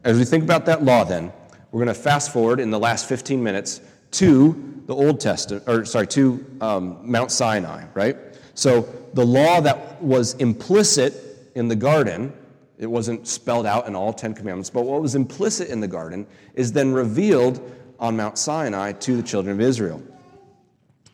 as 0.03 0.17
we 0.17 0.25
think 0.25 0.43
about 0.43 0.65
that 0.65 0.83
law 0.83 1.03
then, 1.03 1.31
we're 1.71 1.83
going 1.83 1.95
to 1.95 2.01
fast 2.01 2.33
forward 2.33 2.59
in 2.59 2.69
the 2.69 2.79
last 2.79 3.07
15 3.07 3.41
minutes 3.41 3.81
to 4.11 4.81
the 4.87 4.95
Old 4.95 5.21
Testament, 5.21 5.63
or 5.67 5.85
sorry, 5.85 6.07
to 6.07 6.45
um, 6.59 6.99
Mount 7.03 7.31
Sinai, 7.31 7.85
right? 7.93 8.17
So, 8.53 8.87
the 9.13 9.25
law 9.25 9.61
that 9.61 10.01
was 10.01 10.33
implicit 10.35 11.13
in 11.55 11.67
the 11.67 11.75
garden, 11.75 12.33
it 12.77 12.85
wasn't 12.85 13.27
spelled 13.27 13.65
out 13.65 13.87
in 13.87 13.95
all 13.95 14.13
10 14.13 14.33
commandments, 14.33 14.69
but 14.69 14.83
what 14.85 15.01
was 15.01 15.15
implicit 15.15 15.69
in 15.69 15.79
the 15.79 15.87
garden 15.87 16.25
is 16.53 16.71
then 16.71 16.91
revealed 16.91 17.59
on 17.99 18.17
Mount 18.17 18.37
Sinai 18.37 18.93
to 18.93 19.15
the 19.15 19.23
children 19.23 19.55
of 19.55 19.61
Israel. 19.61 20.01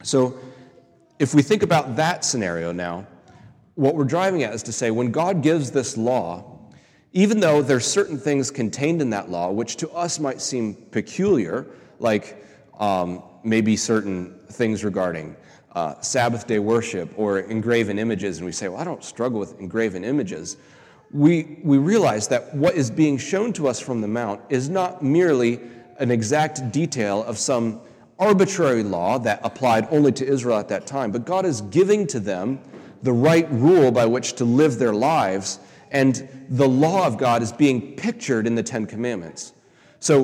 So, 0.03 0.37
if 1.19 1.33
we 1.33 1.41
think 1.41 1.63
about 1.63 1.95
that 1.95 2.23
scenario 2.23 2.71
now, 2.71 3.07
what 3.75 3.95
we're 3.95 4.05
driving 4.05 4.43
at 4.43 4.53
is 4.53 4.63
to 4.63 4.71
say 4.71 4.91
when 4.91 5.11
God 5.11 5.41
gives 5.43 5.71
this 5.71 5.97
law, 5.97 6.57
even 7.13 7.39
though 7.39 7.61
there's 7.61 7.85
certain 7.85 8.17
things 8.17 8.51
contained 8.51 9.01
in 9.01 9.09
that 9.11 9.29
law 9.29 9.51
which 9.51 9.77
to 9.77 9.89
us 9.91 10.19
might 10.19 10.41
seem 10.41 10.73
peculiar, 10.73 11.67
like 11.99 12.43
um, 12.79 13.23
maybe 13.43 13.75
certain 13.75 14.39
things 14.51 14.83
regarding 14.83 15.35
uh, 15.77 16.01
Sabbath 16.01 16.47
day 16.47 16.57
worship 16.57 17.07
or 17.17 17.41
engraven 17.41 17.99
images, 17.99 18.37
and 18.37 18.47
we 18.47 18.51
say, 18.51 18.67
well, 18.67 18.81
I 18.81 18.83
don't 18.83 19.03
struggle 19.03 19.39
with 19.39 19.59
engraven 19.59 20.03
images. 20.03 20.57
We, 21.11 21.59
we 21.63 21.77
realize 21.77 22.27
that 22.29 22.51
what 22.55 22.73
is 22.73 22.89
being 22.89 23.19
shown 23.19 23.53
to 23.53 23.67
us 23.67 23.79
from 23.79 24.01
the 24.01 24.07
Mount 24.07 24.41
is 24.49 24.69
not 24.69 25.03
merely 25.03 25.59
an 25.99 26.09
exact 26.09 26.71
detail 26.71 27.23
of 27.25 27.37
some 27.37 27.79
arbitrary 28.17 28.81
law 28.81 29.19
that 29.19 29.39
applied 29.43 29.87
only 29.91 30.11
to 30.13 30.25
Israel 30.25 30.57
at 30.57 30.67
that 30.69 30.87
time, 30.87 31.11
but 31.11 31.27
God 31.27 31.45
is 31.45 31.61
giving 31.61 32.07
to 32.07 32.19
them 32.19 32.59
the 33.03 33.13
right 33.13 33.47
rule 33.51 33.91
by 33.91 34.07
which 34.07 34.33
to 34.33 34.45
live 34.45 34.79
their 34.79 34.93
lives, 34.93 35.59
and 35.91 36.27
the 36.49 36.67
law 36.67 37.05
of 37.05 37.19
God 37.19 37.43
is 37.43 37.51
being 37.51 37.95
pictured 37.95 38.47
in 38.47 38.55
the 38.55 38.63
Ten 38.63 38.87
Commandments. 38.87 39.53
So 39.99 40.23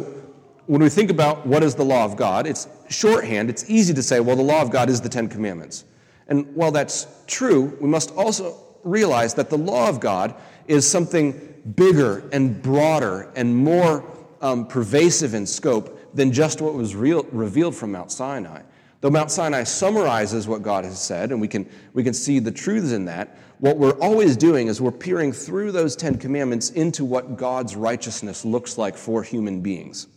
when 0.66 0.82
we 0.82 0.89
think 0.89 1.12
about 1.12 1.46
what 1.46 1.62
is 1.62 1.76
the 1.76 1.86
law 1.86 2.06
of 2.06 2.18
God, 2.18 2.48
it's 2.48 2.68
shorthand, 2.89 3.50
it's 3.50 3.69
easy 3.69 3.93
to 3.93 4.04
say, 4.04 4.19
well, 4.19 4.36
the 4.36 4.43
law 4.43 4.62
of 4.62 4.72
God 4.72 4.89
is 4.89 5.02
the 5.02 5.10
Ten 5.10 5.28
Commandments. 5.28 5.86
And 6.28 6.56
while 6.56 6.72
that's 6.72 7.08
true, 7.28 7.78
we 7.82 7.88
must 7.88 8.12
also 8.12 8.58
realize 8.84 9.34
that 9.36 9.50
the 9.50 9.58
law 9.58 9.89
of 9.89 10.00
God 10.00 10.36
is 10.67 10.89
something 10.89 11.54
bigger 11.76 12.28
and 12.32 12.62
broader 12.62 13.32
and 13.36 13.56
more 13.56 14.04
um, 14.41 14.67
pervasive 14.67 15.34
in 15.34 15.46
scope 15.46 16.00
than 16.13 16.32
just 16.32 16.62
what 16.62 16.74
was 16.74 16.96
real, 16.96 17.24
revealed 17.32 17.76
from 17.76 17.91
Mount 17.91 18.12
Sinai. 18.12 18.62
Though 19.02 19.10
Mount 19.10 19.32
Sinai 19.32 19.63
summarizes 19.63 20.48
what 20.48 20.62
God 20.62 20.86
has 20.86 21.02
said, 21.02 21.32
and 21.32 21.41
we 21.41 21.48
can, 21.48 21.69
we 21.93 22.04
can 22.04 22.13
see 22.13 22.39
the 22.39 22.52
truths 22.52 22.91
in 22.91 23.06
that, 23.06 23.38
what 23.60 23.78
we're 23.78 24.00
always 24.00 24.36
doing 24.38 24.67
is 24.67 24.82
we're 24.82 24.91
peering 24.91 25.32
through 25.32 25.72
those 25.72 25.96
Ten 25.96 26.17
Commandments 26.17 26.69
into 26.72 27.06
what 27.06 27.38
God's 27.38 27.76
righteousness 27.76 28.46
looks 28.46 28.78
like 28.78 28.98
for 28.98 29.24
human 29.24 29.62
beings. 29.62 30.08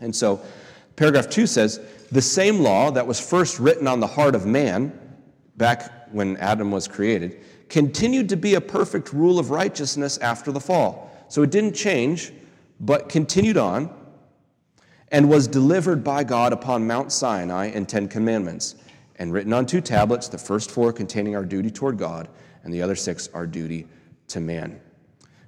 And 0.00 0.14
so, 0.14 0.40
paragraph 0.96 1.28
two 1.28 1.46
says 1.46 1.80
the 2.10 2.22
same 2.22 2.60
law 2.60 2.90
that 2.90 3.06
was 3.06 3.20
first 3.20 3.58
written 3.60 3.86
on 3.86 4.00
the 4.00 4.06
heart 4.06 4.34
of 4.34 4.46
man, 4.46 4.98
back 5.56 6.08
when 6.12 6.36
Adam 6.38 6.70
was 6.70 6.88
created, 6.88 7.40
continued 7.68 8.28
to 8.28 8.36
be 8.36 8.54
a 8.54 8.60
perfect 8.60 9.12
rule 9.12 9.38
of 9.38 9.50
righteousness 9.50 10.18
after 10.18 10.52
the 10.52 10.60
fall. 10.60 11.10
So 11.28 11.42
it 11.42 11.50
didn't 11.50 11.74
change, 11.74 12.32
but 12.80 13.08
continued 13.08 13.56
on 13.56 13.94
and 15.12 15.28
was 15.28 15.46
delivered 15.46 16.02
by 16.02 16.24
God 16.24 16.52
upon 16.52 16.86
Mount 16.86 17.12
Sinai 17.12 17.66
in 17.66 17.86
Ten 17.86 18.08
Commandments, 18.08 18.74
and 19.18 19.32
written 19.32 19.52
on 19.52 19.64
two 19.64 19.80
tablets, 19.80 20.28
the 20.28 20.38
first 20.38 20.70
four 20.70 20.92
containing 20.92 21.36
our 21.36 21.44
duty 21.44 21.70
toward 21.70 21.96
God, 21.96 22.28
and 22.64 22.74
the 22.74 22.82
other 22.82 22.96
six 22.96 23.28
our 23.32 23.46
duty 23.46 23.86
to 24.28 24.40
man. 24.40 24.80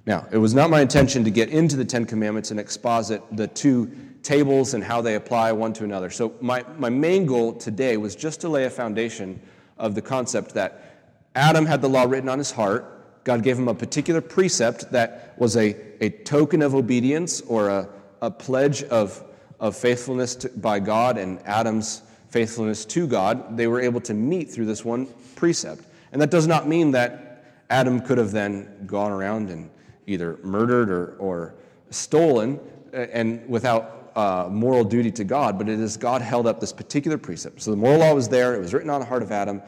Now, 0.09 0.25
it 0.31 0.39
was 0.39 0.55
not 0.55 0.71
my 0.71 0.81
intention 0.81 1.23
to 1.23 1.29
get 1.29 1.49
into 1.49 1.75
the 1.75 1.85
Ten 1.85 2.03
Commandments 2.03 2.49
and 2.49 2.59
exposit 2.59 3.21
the 3.31 3.45
two 3.45 3.95
tables 4.23 4.73
and 4.73 4.83
how 4.83 5.01
they 5.01 5.13
apply 5.13 5.51
one 5.51 5.71
to 5.73 5.83
another. 5.83 6.09
So, 6.09 6.33
my, 6.41 6.65
my 6.79 6.89
main 6.89 7.27
goal 7.27 7.53
today 7.53 7.95
was 7.95 8.15
just 8.15 8.41
to 8.41 8.49
lay 8.49 8.63
a 8.63 8.71
foundation 8.71 9.39
of 9.77 9.93
the 9.93 10.01
concept 10.01 10.55
that 10.55 11.11
Adam 11.35 11.63
had 11.63 11.79
the 11.83 11.89
law 11.89 12.05
written 12.05 12.27
on 12.27 12.39
his 12.39 12.49
heart. 12.49 13.23
God 13.23 13.43
gave 13.43 13.59
him 13.59 13.67
a 13.67 13.75
particular 13.75 14.19
precept 14.19 14.91
that 14.91 15.35
was 15.37 15.55
a, 15.55 15.77
a 16.03 16.09
token 16.09 16.63
of 16.63 16.73
obedience 16.73 17.41
or 17.41 17.69
a, 17.69 17.87
a 18.23 18.31
pledge 18.31 18.81
of 18.85 19.23
of 19.59 19.75
faithfulness 19.75 20.35
to, 20.37 20.49
by 20.49 20.79
God 20.79 21.19
and 21.19 21.39
Adam's 21.45 22.01
faithfulness 22.29 22.83
to 22.85 23.05
God, 23.05 23.57
they 23.57 23.67
were 23.67 23.81
able 23.81 24.01
to 24.01 24.15
meet 24.15 24.49
through 24.49 24.65
this 24.65 24.83
one 24.83 25.07
precept. 25.35 25.83
And 26.11 26.21
that 26.21 26.31
does 26.31 26.47
not 26.47 26.67
mean 26.67 26.91
that 26.91 27.43
Adam 27.69 27.99
could 27.99 28.17
have 28.17 28.31
then 28.31 28.85
gone 28.87 29.11
around 29.11 29.49
and 29.49 29.69
either 30.09 30.39
murdered 30.43 30.89
or, 30.89 31.15
or 31.19 31.55
stolen 31.91 32.59
and 32.93 33.47
without 33.47 34.11
uh, 34.15 34.49
moral 34.49 34.83
duty 34.83 35.11
to 35.11 35.23
God, 35.23 35.57
but 35.57 35.69
it 35.69 35.79
is 35.79 35.95
God 35.95 36.21
held 36.21 36.47
up 36.47 36.59
this 36.59 36.73
particular 36.73 37.17
precept. 37.17 37.61
So 37.61 37.71
the 37.71 37.77
moral 37.77 37.99
law 37.99 38.13
was 38.13 38.27
there, 38.27 38.55
it 38.55 38.59
was 38.59 38.73
written 38.73 38.89
on 38.89 38.99
the 38.99 39.05
heart 39.05 39.21
of 39.21 39.31
Adam. 39.31 39.61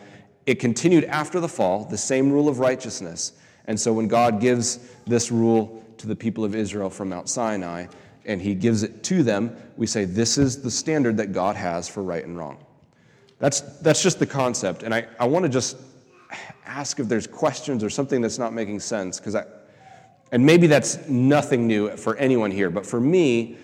It 0.46 0.56
continued 0.56 1.04
after 1.06 1.40
the 1.40 1.48
fall, 1.48 1.86
the 1.86 1.98
same 1.98 2.32
rule 2.32 2.50
of 2.50 2.60
righteousness. 2.60 3.34
And 3.66 3.80
so 3.80 3.94
when 3.94 4.08
God 4.08 4.42
gives 4.42 4.80
this 5.06 5.32
rule 5.32 5.84
to 5.98 6.08
the 6.08 6.16
people 6.16 6.44
of 6.44 6.56
Israel 6.56 6.90
from 6.90 7.10
Mount 7.10 7.30
Sinai, 7.30 7.86
and 8.26 8.42
he 8.42 8.56
gives 8.56 8.84
it 8.84 9.04
to 9.04 9.24
them, 9.24 9.56
we 9.78 9.88
say, 9.88 10.06
This 10.06 10.38
is 10.38 10.62
the 10.62 10.72
standard 10.72 11.18
that 11.18 11.32
God 11.32 11.56
has 11.56 11.88
for 11.88 12.04
right 12.04 12.24
and 12.26 12.38
wrong. 12.38 12.58
That's, 13.40 13.62
that's 13.80 14.04
just 14.04 14.20
the 14.20 14.26
concept. 14.26 14.84
And 14.84 14.94
I, 14.94 15.08
I 15.20 15.28
want 15.28 15.44
to 15.44 15.50
just 15.50 15.78
ask 16.66 17.00
if 17.00 17.08
there's 17.08 17.28
questions 17.28 17.84
or 17.84 17.90
something 17.90 18.22
that's 18.22 18.38
not 18.38 18.54
making 18.54 18.80
sense, 18.80 19.20
because 19.20 19.36
I, 19.36 19.46
and 20.32 20.46
maybe 20.46 20.68
that's 20.68 21.08
nothing 21.08 21.68
new 21.68 21.90
for 21.98 22.16
anyone 22.16 22.52
here, 22.52 22.70
but 22.70 22.86
for 22.86 23.00
me, 23.00 23.58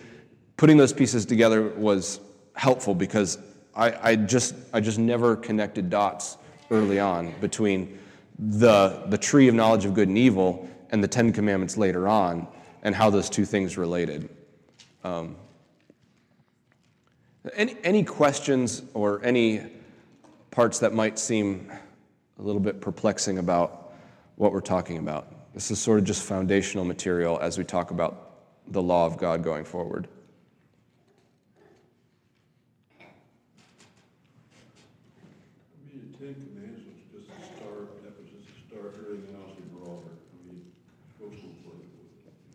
putting 0.57 0.77
those 0.77 0.91
pieces 0.91 1.25
together 1.25 1.69
was 1.69 2.19
helpful 2.55 2.93
because 2.93 3.37
I, 3.75 4.11
I, 4.11 4.15
just, 4.15 4.55
I 4.73 4.79
just 4.79 4.99
never 4.99 5.35
connected 5.35 5.89
dots 5.89 6.37
early 6.71 6.99
on 6.99 7.33
between 7.39 7.97
the, 8.39 9.03
the 9.07 9.17
tree 9.17 9.47
of 9.47 9.55
knowledge 9.55 9.85
of 9.85 9.93
good 9.93 10.09
and 10.09 10.17
evil 10.17 10.67
and 10.91 11.03
the 11.03 11.07
Ten 11.07 11.31
Commandments 11.31 11.77
later 11.77 12.07
on 12.07 12.47
and 12.83 12.95
how 12.95 13.09
those 13.09 13.29
two 13.29 13.45
things 13.45 13.77
related. 13.77 14.29
Um, 15.03 15.35
any, 17.55 17.77
any 17.83 18.03
questions 18.03 18.81
or 18.93 19.23
any 19.23 19.61
parts 20.51 20.79
that 20.79 20.93
might 20.93 21.17
seem 21.17 21.71
a 22.39 22.41
little 22.41 22.59
bit 22.59 22.81
perplexing 22.81 23.37
about 23.37 23.93
what 24.35 24.51
we're 24.51 24.59
talking 24.59 24.97
about? 24.97 25.36
This 25.57 25.71
is 25.71 25.79
sort 25.79 25.97
of 25.97 26.05
just 26.05 26.21
foundational 26.21 26.85
material 26.85 27.39
as 27.41 27.57
we 27.57 27.63
talk 27.63 27.89
about 27.89 28.29
the 28.67 28.79
law 28.79 29.07
of 29.07 29.17
God 29.17 29.43
going 29.43 29.65
forward. 29.65 30.07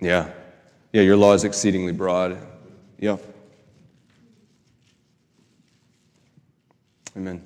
Yeah. 0.01 0.31
Yeah, 0.93 1.03
your 1.03 1.17
law 1.17 1.33
is 1.33 1.43
exceedingly 1.43 1.91
broad. 1.91 2.39
Yeah. 3.01 3.17
Amen. 7.17 7.43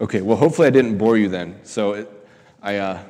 Okay, 0.00 0.20
well, 0.20 0.36
hopefully 0.36 0.66
I 0.66 0.70
didn't 0.70 0.98
bore 0.98 1.16
you 1.16 1.28
then. 1.28 1.60
So 1.62 1.92
it, 1.92 2.28
I, 2.60 2.78
uh, 2.78 3.04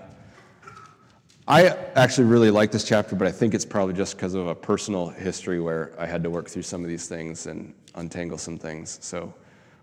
I 1.51 1.69
actually 1.97 2.27
really 2.27 2.51
like 2.51 2.73
this 2.73 2.85
chapter, 2.85 3.17
but 3.17 3.27
I 3.27 3.33
think 3.33 3.55
it's 3.55 3.65
probably 3.65 3.95
just 3.95 4.17
because 4.17 4.35
of 4.35 4.49
a 4.49 4.55
personal 4.55 5.09
history 5.09 5.61
where 5.61 5.95
I 5.99 6.05
had 6.05 6.23
to 6.25 6.29
work 6.29 6.47
through 6.47 6.65
some 6.65 6.83
of 6.83 6.91
these 6.91 7.09
things 7.09 7.47
and 7.47 7.73
untangle 7.95 8.37
some 8.37 8.59
things. 8.59 8.99
So 9.01 9.33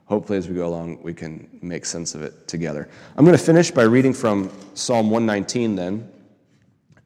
hopefully 0.06 0.38
as 0.38 0.47
we 0.47 0.54
go 0.54 0.67
along, 0.67 1.01
we 1.01 1.12
can 1.12 1.49
make 1.63 1.88
sense 1.88 2.13
of 2.13 2.21
it 2.21 2.47
together. 2.47 2.88
I'm 3.17 3.25
going 3.25 3.36
to 3.36 3.43
finish 3.43 3.71
by 3.71 3.82
reading 3.82 4.13
from 4.13 4.51
Psalm 4.75 5.10
119 5.10 5.75
then. 5.75 6.08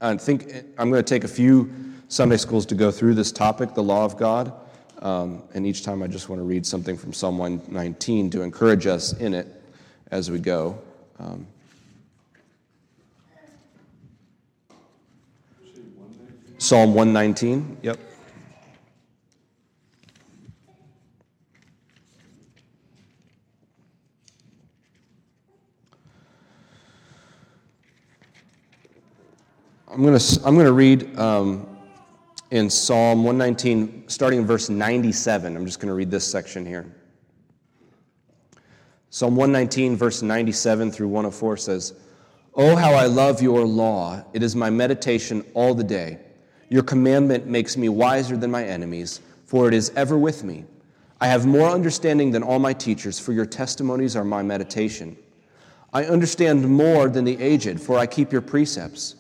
I 0.02 0.18
think 0.18 0.54
I'm 0.78 0.92
going 0.92 1.06
to 1.06 1.10
take 1.10 1.24
a 1.24 1.30
few 1.30 1.74
Sunday 2.10 2.36
schools 2.36 2.66
to 2.66 2.76
go 2.76 2.92
through 2.92 3.14
this 3.14 3.32
topic, 3.32 3.76
the 3.76 3.84
law 3.84 4.04
of 4.04 4.18
God. 4.18 4.52
Um, 5.02 5.42
and 5.54 5.66
each 5.66 5.84
time 5.84 6.04
I 6.04 6.08
just 6.08 6.28
want 6.28 6.42
to 6.42 6.44
read 6.44 6.66
something 6.66 6.98
from 6.98 7.14
Psalm 7.14 7.38
119 7.38 8.30
to 8.32 8.42
encourage 8.42 8.88
us 8.88 9.14
in 9.14 9.34
it 9.34 9.48
as 10.12 10.30
we 10.30 10.38
go. 10.38 10.78
Um, 11.18 11.48
Psalm 16.70 16.94
119, 16.94 17.80
yep. 17.82 17.98
I'm 29.88 30.04
going 30.04 30.16
to, 30.16 30.42
I'm 30.46 30.54
going 30.54 30.68
to 30.68 30.74
read 30.74 31.18
um, 31.18 31.76
in 32.52 32.70
Psalm 32.70 33.24
119, 33.24 34.08
starting 34.08 34.38
in 34.38 34.46
verse 34.46 34.70
97. 34.70 35.58
I'm 35.58 35.66
just 35.66 35.80
going 35.80 35.88
to 35.88 35.96
read 35.96 36.12
this 36.12 36.32
section 36.32 36.64
here. 36.68 36.96
Psalm 39.10 39.36
119, 39.36 39.98
verse 39.98 40.22
97 40.22 40.92
through 40.92 41.08
104 41.08 41.58
says, 41.58 41.94
Oh, 42.54 42.76
how 42.76 42.94
I 42.94 43.08
love 43.08 43.42
your 43.42 43.66
law! 43.66 44.24
It 44.34 44.44
is 44.44 44.56
my 44.56 44.70
meditation 44.70 45.44
all 45.56 45.74
the 45.74 45.84
day. 45.84 46.20
Your 46.70 46.84
commandment 46.84 47.48
makes 47.48 47.76
me 47.76 47.90
wiser 47.90 48.38
than 48.38 48.52
my 48.52 48.64
enemies, 48.64 49.22
for 49.46 49.68
it 49.68 49.74
is 49.74 49.92
ever 49.96 50.18
with 50.18 50.44
me. 50.44 50.66
I 51.20 51.28
have 51.28 51.46
more 51.46 51.68
understanding 51.68 52.32
than 52.32 52.44
all 52.44 52.60
my 52.60 52.74
teachers, 52.74 53.20
for 53.20 53.34
your 53.34 53.46
testimonies 53.46 54.16
are 54.16 54.24
my 54.24 54.44
meditation. 54.44 55.18
I 55.92 56.06
understand 56.06 56.70
more 56.70 57.10
than 57.10 57.26
the 57.26 57.42
aged, 57.42 57.82
for 57.82 57.98
I 57.98 58.06
keep 58.06 58.32
your 58.32 58.42
precepts. 58.42 59.16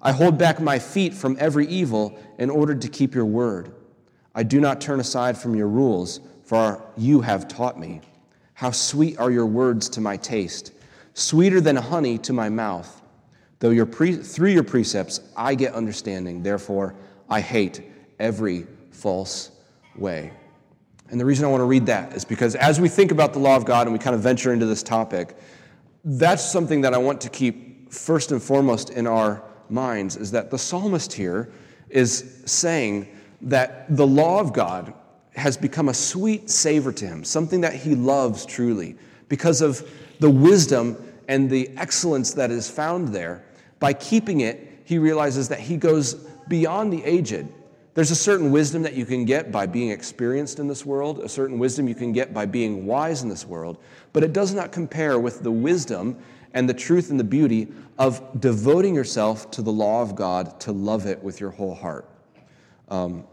I 0.00 0.12
hold 0.12 0.38
back 0.38 0.58
my 0.58 0.78
feet 0.78 1.12
from 1.12 1.36
every 1.38 1.66
evil 1.66 2.18
in 2.38 2.48
order 2.48 2.74
to 2.74 2.88
keep 2.88 3.14
your 3.14 3.26
word. 3.26 3.72
I 4.34 4.42
do 4.42 4.60
not 4.60 4.80
turn 4.80 4.98
aside 4.98 5.36
from 5.36 5.54
your 5.54 5.68
rules, 5.68 6.20
for 6.44 6.82
you 6.96 7.20
have 7.20 7.48
taught 7.48 7.78
me. 7.78 8.00
How 8.54 8.70
sweet 8.70 9.18
are 9.18 9.30
your 9.30 9.46
words 9.46 9.90
to 9.90 10.00
my 10.00 10.16
taste, 10.16 10.72
sweeter 11.12 11.60
than 11.60 11.76
honey 11.76 12.16
to 12.18 12.32
my 12.32 12.48
mouth. 12.48 13.02
Though 13.58 13.70
your 13.70 13.86
pre- 13.86 14.16
through 14.16 14.50
your 14.50 14.62
precepts 14.62 15.20
I 15.36 15.54
get 15.54 15.74
understanding, 15.74 16.42
therefore 16.42 16.94
I 17.28 17.40
hate 17.40 17.82
every 18.18 18.66
false 18.90 19.50
way. 19.96 20.32
And 21.10 21.20
the 21.20 21.24
reason 21.24 21.44
I 21.44 21.48
want 21.48 21.60
to 21.60 21.66
read 21.66 21.86
that 21.86 22.12
is 22.14 22.24
because 22.24 22.54
as 22.56 22.80
we 22.80 22.88
think 22.88 23.12
about 23.12 23.32
the 23.32 23.38
law 23.38 23.56
of 23.56 23.64
God 23.64 23.86
and 23.86 23.92
we 23.92 23.98
kind 23.98 24.14
of 24.16 24.22
venture 24.22 24.52
into 24.52 24.66
this 24.66 24.82
topic, 24.82 25.36
that's 26.04 26.44
something 26.44 26.80
that 26.82 26.94
I 26.94 26.98
want 26.98 27.20
to 27.22 27.28
keep 27.28 27.92
first 27.92 28.32
and 28.32 28.42
foremost 28.42 28.90
in 28.90 29.06
our 29.06 29.42
minds 29.68 30.16
is 30.16 30.30
that 30.32 30.50
the 30.50 30.58
psalmist 30.58 31.12
here 31.12 31.50
is 31.88 32.42
saying 32.44 33.08
that 33.42 33.94
the 33.96 34.06
law 34.06 34.40
of 34.40 34.52
God 34.52 34.92
has 35.34 35.56
become 35.56 35.88
a 35.88 35.94
sweet 35.94 36.48
savor 36.50 36.92
to 36.92 37.06
him, 37.06 37.22
something 37.22 37.60
that 37.60 37.74
he 37.74 37.94
loves 37.94 38.46
truly, 38.46 38.96
because 39.28 39.60
of 39.60 39.88
the 40.18 40.30
wisdom 40.30 40.96
and 41.28 41.50
the 41.50 41.68
excellence 41.76 42.32
that 42.34 42.50
is 42.50 42.70
found 42.70 43.08
there. 43.08 43.44
By 43.78 43.92
keeping 43.92 44.40
it, 44.40 44.82
he 44.84 44.98
realizes 44.98 45.48
that 45.48 45.60
he 45.60 45.76
goes 45.76 46.14
beyond 46.48 46.92
the 46.92 47.04
aged, 47.04 47.48
there's 47.96 48.10
a 48.10 48.16
certain 48.16 48.52
wisdom 48.52 48.82
that 48.82 48.92
you 48.92 49.06
can 49.06 49.24
get 49.24 49.50
by 49.50 49.66
being 49.66 49.88
experienced 49.90 50.58
in 50.58 50.68
this 50.68 50.84
world, 50.84 51.20
a 51.20 51.28
certain 51.30 51.58
wisdom 51.58 51.88
you 51.88 51.94
can 51.94 52.12
get 52.12 52.34
by 52.34 52.44
being 52.44 52.84
wise 52.84 53.22
in 53.22 53.30
this 53.30 53.46
world, 53.46 53.78
but 54.12 54.22
it 54.22 54.34
does 54.34 54.52
not 54.52 54.70
compare 54.70 55.18
with 55.18 55.42
the 55.42 55.50
wisdom 55.50 56.18
and 56.52 56.68
the 56.68 56.74
truth 56.74 57.10
and 57.10 57.18
the 57.18 57.24
beauty 57.24 57.68
of 57.98 58.22
devoting 58.38 58.94
yourself 58.94 59.50
to 59.52 59.62
the 59.62 59.72
law 59.72 60.02
of 60.02 60.14
God 60.14 60.60
to 60.60 60.72
love 60.72 61.06
it 61.06 61.22
with 61.22 61.40
your 61.40 61.50
whole 61.50 61.74
heart. 61.74 62.06
Um, 62.90 63.24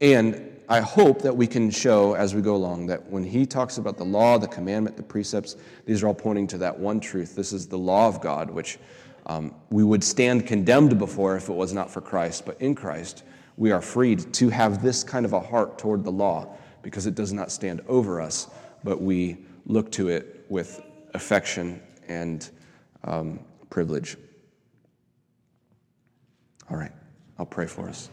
and 0.00 0.56
I 0.68 0.80
hope 0.80 1.22
that 1.22 1.36
we 1.36 1.48
can 1.48 1.70
show 1.70 2.14
as 2.14 2.32
we 2.32 2.42
go 2.42 2.54
along 2.54 2.86
that 2.86 3.04
when 3.10 3.24
he 3.24 3.44
talks 3.44 3.78
about 3.78 3.96
the 3.96 4.04
law, 4.04 4.38
the 4.38 4.46
commandment, 4.46 4.96
the 4.96 5.02
precepts, 5.02 5.56
these 5.84 6.04
are 6.04 6.06
all 6.06 6.14
pointing 6.14 6.46
to 6.48 6.58
that 6.58 6.78
one 6.78 7.00
truth. 7.00 7.34
This 7.34 7.52
is 7.52 7.66
the 7.66 7.78
law 7.78 8.06
of 8.06 8.20
God, 8.20 8.50
which 8.50 8.78
um, 9.26 9.54
we 9.70 9.82
would 9.82 10.02
stand 10.02 10.46
condemned 10.46 10.98
before 10.98 11.36
if 11.36 11.48
it 11.48 11.52
was 11.54 11.72
not 11.72 11.90
for 11.90 12.00
Christ. 12.00 12.46
But 12.46 12.60
in 12.60 12.74
Christ, 12.74 13.24
we 13.56 13.72
are 13.72 13.82
freed 13.82 14.32
to 14.34 14.48
have 14.48 14.82
this 14.82 15.02
kind 15.02 15.26
of 15.26 15.32
a 15.32 15.40
heart 15.40 15.78
toward 15.78 16.04
the 16.04 16.12
law 16.12 16.56
because 16.82 17.06
it 17.06 17.14
does 17.16 17.32
not 17.32 17.50
stand 17.50 17.82
over 17.88 18.20
us, 18.20 18.48
but 18.84 19.02
we 19.02 19.38
look 19.66 19.90
to 19.92 20.08
it 20.08 20.46
with 20.48 20.80
affection 21.14 21.82
and 22.06 22.50
um, 23.02 23.40
privilege. 23.68 24.16
All 26.70 26.76
right, 26.76 26.92
I'll 27.38 27.46
pray 27.46 27.66
for 27.66 27.88
us. 27.88 28.08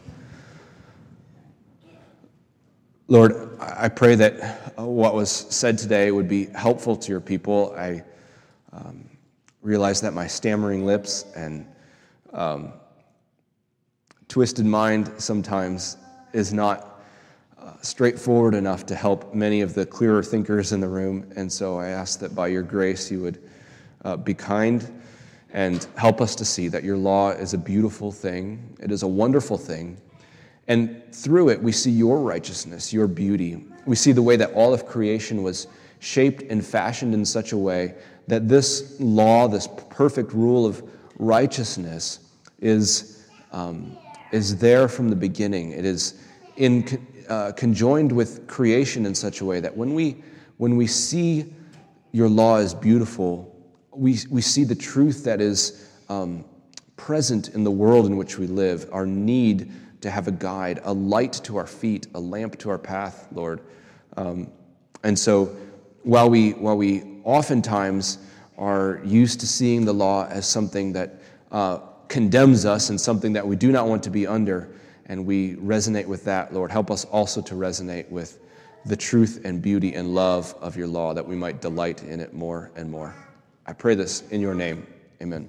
Lord, 3.06 3.56
I 3.60 3.88
pray 3.88 4.14
that 4.16 4.78
what 4.78 5.14
was 5.14 5.30
said 5.30 5.76
today 5.78 6.10
would 6.10 6.28
be 6.28 6.46
helpful 6.46 6.96
to 6.96 7.12
your 7.12 7.20
people. 7.20 7.74
I 7.76 8.02
um, 8.72 9.08
realize 9.64 10.02
that 10.02 10.12
my 10.12 10.26
stammering 10.26 10.84
lips 10.84 11.24
and 11.34 11.66
um, 12.34 12.72
twisted 14.28 14.66
mind 14.66 15.10
sometimes 15.16 15.96
is 16.34 16.52
not 16.52 17.02
uh, 17.58 17.72
straightforward 17.80 18.54
enough 18.54 18.84
to 18.84 18.94
help 18.94 19.34
many 19.34 19.62
of 19.62 19.72
the 19.72 19.86
clearer 19.86 20.22
thinkers 20.22 20.72
in 20.72 20.80
the 20.80 20.88
room. 20.88 21.32
And 21.34 21.50
so 21.50 21.78
I 21.78 21.88
ask 21.88 22.20
that 22.20 22.34
by 22.34 22.48
your 22.48 22.62
grace 22.62 23.10
you 23.10 23.22
would 23.22 23.42
uh, 24.04 24.18
be 24.18 24.34
kind 24.34 25.02
and 25.54 25.86
help 25.96 26.20
us 26.20 26.34
to 26.36 26.44
see 26.44 26.68
that 26.68 26.84
your 26.84 26.98
law 26.98 27.30
is 27.30 27.54
a 27.54 27.58
beautiful 27.58 28.12
thing, 28.12 28.76
it 28.80 28.92
is 28.92 29.02
a 29.02 29.08
wonderful 29.08 29.56
thing. 29.56 29.96
And 30.68 31.02
through 31.12 31.48
it, 31.50 31.62
we 31.62 31.72
see 31.72 31.90
your 31.90 32.20
righteousness, 32.20 32.92
your 32.92 33.06
beauty. 33.06 33.64
We 33.86 33.96
see 33.96 34.12
the 34.12 34.22
way 34.22 34.36
that 34.36 34.52
all 34.52 34.74
of 34.74 34.86
creation 34.86 35.42
was 35.42 35.68
shaped 36.00 36.42
and 36.42 36.64
fashioned 36.64 37.14
in 37.14 37.24
such 37.24 37.52
a 37.52 37.56
way 37.56 37.94
that 38.26 38.48
this 38.48 38.96
law, 39.00 39.48
this 39.48 39.68
perfect 39.90 40.32
rule 40.32 40.66
of 40.66 40.82
righteousness, 41.18 42.20
is 42.60 43.26
um, 43.52 43.96
is 44.34 44.56
there 44.56 44.88
from 44.88 45.08
the 45.08 45.16
beginning. 45.16 45.70
It 45.70 45.84
is 45.84 46.20
in, 46.56 47.06
uh, 47.28 47.52
conjoined 47.52 48.10
with 48.10 48.48
creation 48.48 49.06
in 49.06 49.14
such 49.14 49.40
a 49.40 49.44
way 49.44 49.60
that 49.60 49.76
when 49.76 49.94
we, 49.94 50.16
when 50.56 50.76
we 50.76 50.88
see 50.88 51.52
your 52.10 52.28
law 52.28 52.56
as 52.56 52.74
beautiful, 52.74 53.54
we, 53.92 54.18
we 54.28 54.42
see 54.42 54.64
the 54.64 54.74
truth 54.74 55.22
that 55.22 55.40
is 55.40 55.88
um, 56.08 56.44
present 56.96 57.50
in 57.50 57.62
the 57.62 57.70
world 57.70 58.06
in 58.06 58.16
which 58.16 58.36
we 58.36 58.48
live, 58.48 58.88
our 58.92 59.06
need 59.06 59.70
to 60.00 60.10
have 60.10 60.26
a 60.26 60.32
guide, 60.32 60.80
a 60.82 60.92
light 60.92 61.34
to 61.44 61.56
our 61.56 61.66
feet, 61.66 62.08
a 62.16 62.20
lamp 62.20 62.58
to 62.58 62.70
our 62.70 62.78
path, 62.78 63.28
Lord. 63.30 63.60
Um, 64.16 64.50
and 65.04 65.16
so 65.16 65.56
while 66.02 66.28
we, 66.28 66.50
while 66.54 66.76
we 66.76 67.04
oftentimes 67.24 68.18
are 68.56 69.00
used 69.04 69.40
to 69.40 69.46
seeing 69.46 69.84
the 69.84 69.92
law 69.92 70.26
as 70.28 70.46
something 70.46 70.92
that 70.92 71.16
uh, 71.50 71.78
condemns 72.08 72.64
us 72.64 72.90
and 72.90 73.00
something 73.00 73.32
that 73.32 73.46
we 73.46 73.56
do 73.56 73.72
not 73.72 73.88
want 73.88 74.02
to 74.02 74.10
be 74.10 74.26
under, 74.26 74.68
and 75.06 75.26
we 75.26 75.56
resonate 75.56 76.06
with 76.06 76.24
that, 76.24 76.54
Lord. 76.54 76.70
Help 76.70 76.90
us 76.90 77.04
also 77.06 77.40
to 77.42 77.54
resonate 77.54 78.08
with 78.10 78.38
the 78.86 78.96
truth 78.96 79.40
and 79.44 79.62
beauty 79.62 79.94
and 79.94 80.14
love 80.14 80.54
of 80.60 80.76
your 80.76 80.86
law, 80.86 81.14
that 81.14 81.26
we 81.26 81.34
might 81.34 81.60
delight 81.60 82.02
in 82.02 82.20
it 82.20 82.34
more 82.34 82.70
and 82.76 82.90
more. 82.90 83.14
I 83.66 83.72
pray 83.72 83.94
this 83.94 84.22
in 84.30 84.40
your 84.40 84.54
name. 84.54 84.86
Amen. 85.22 85.48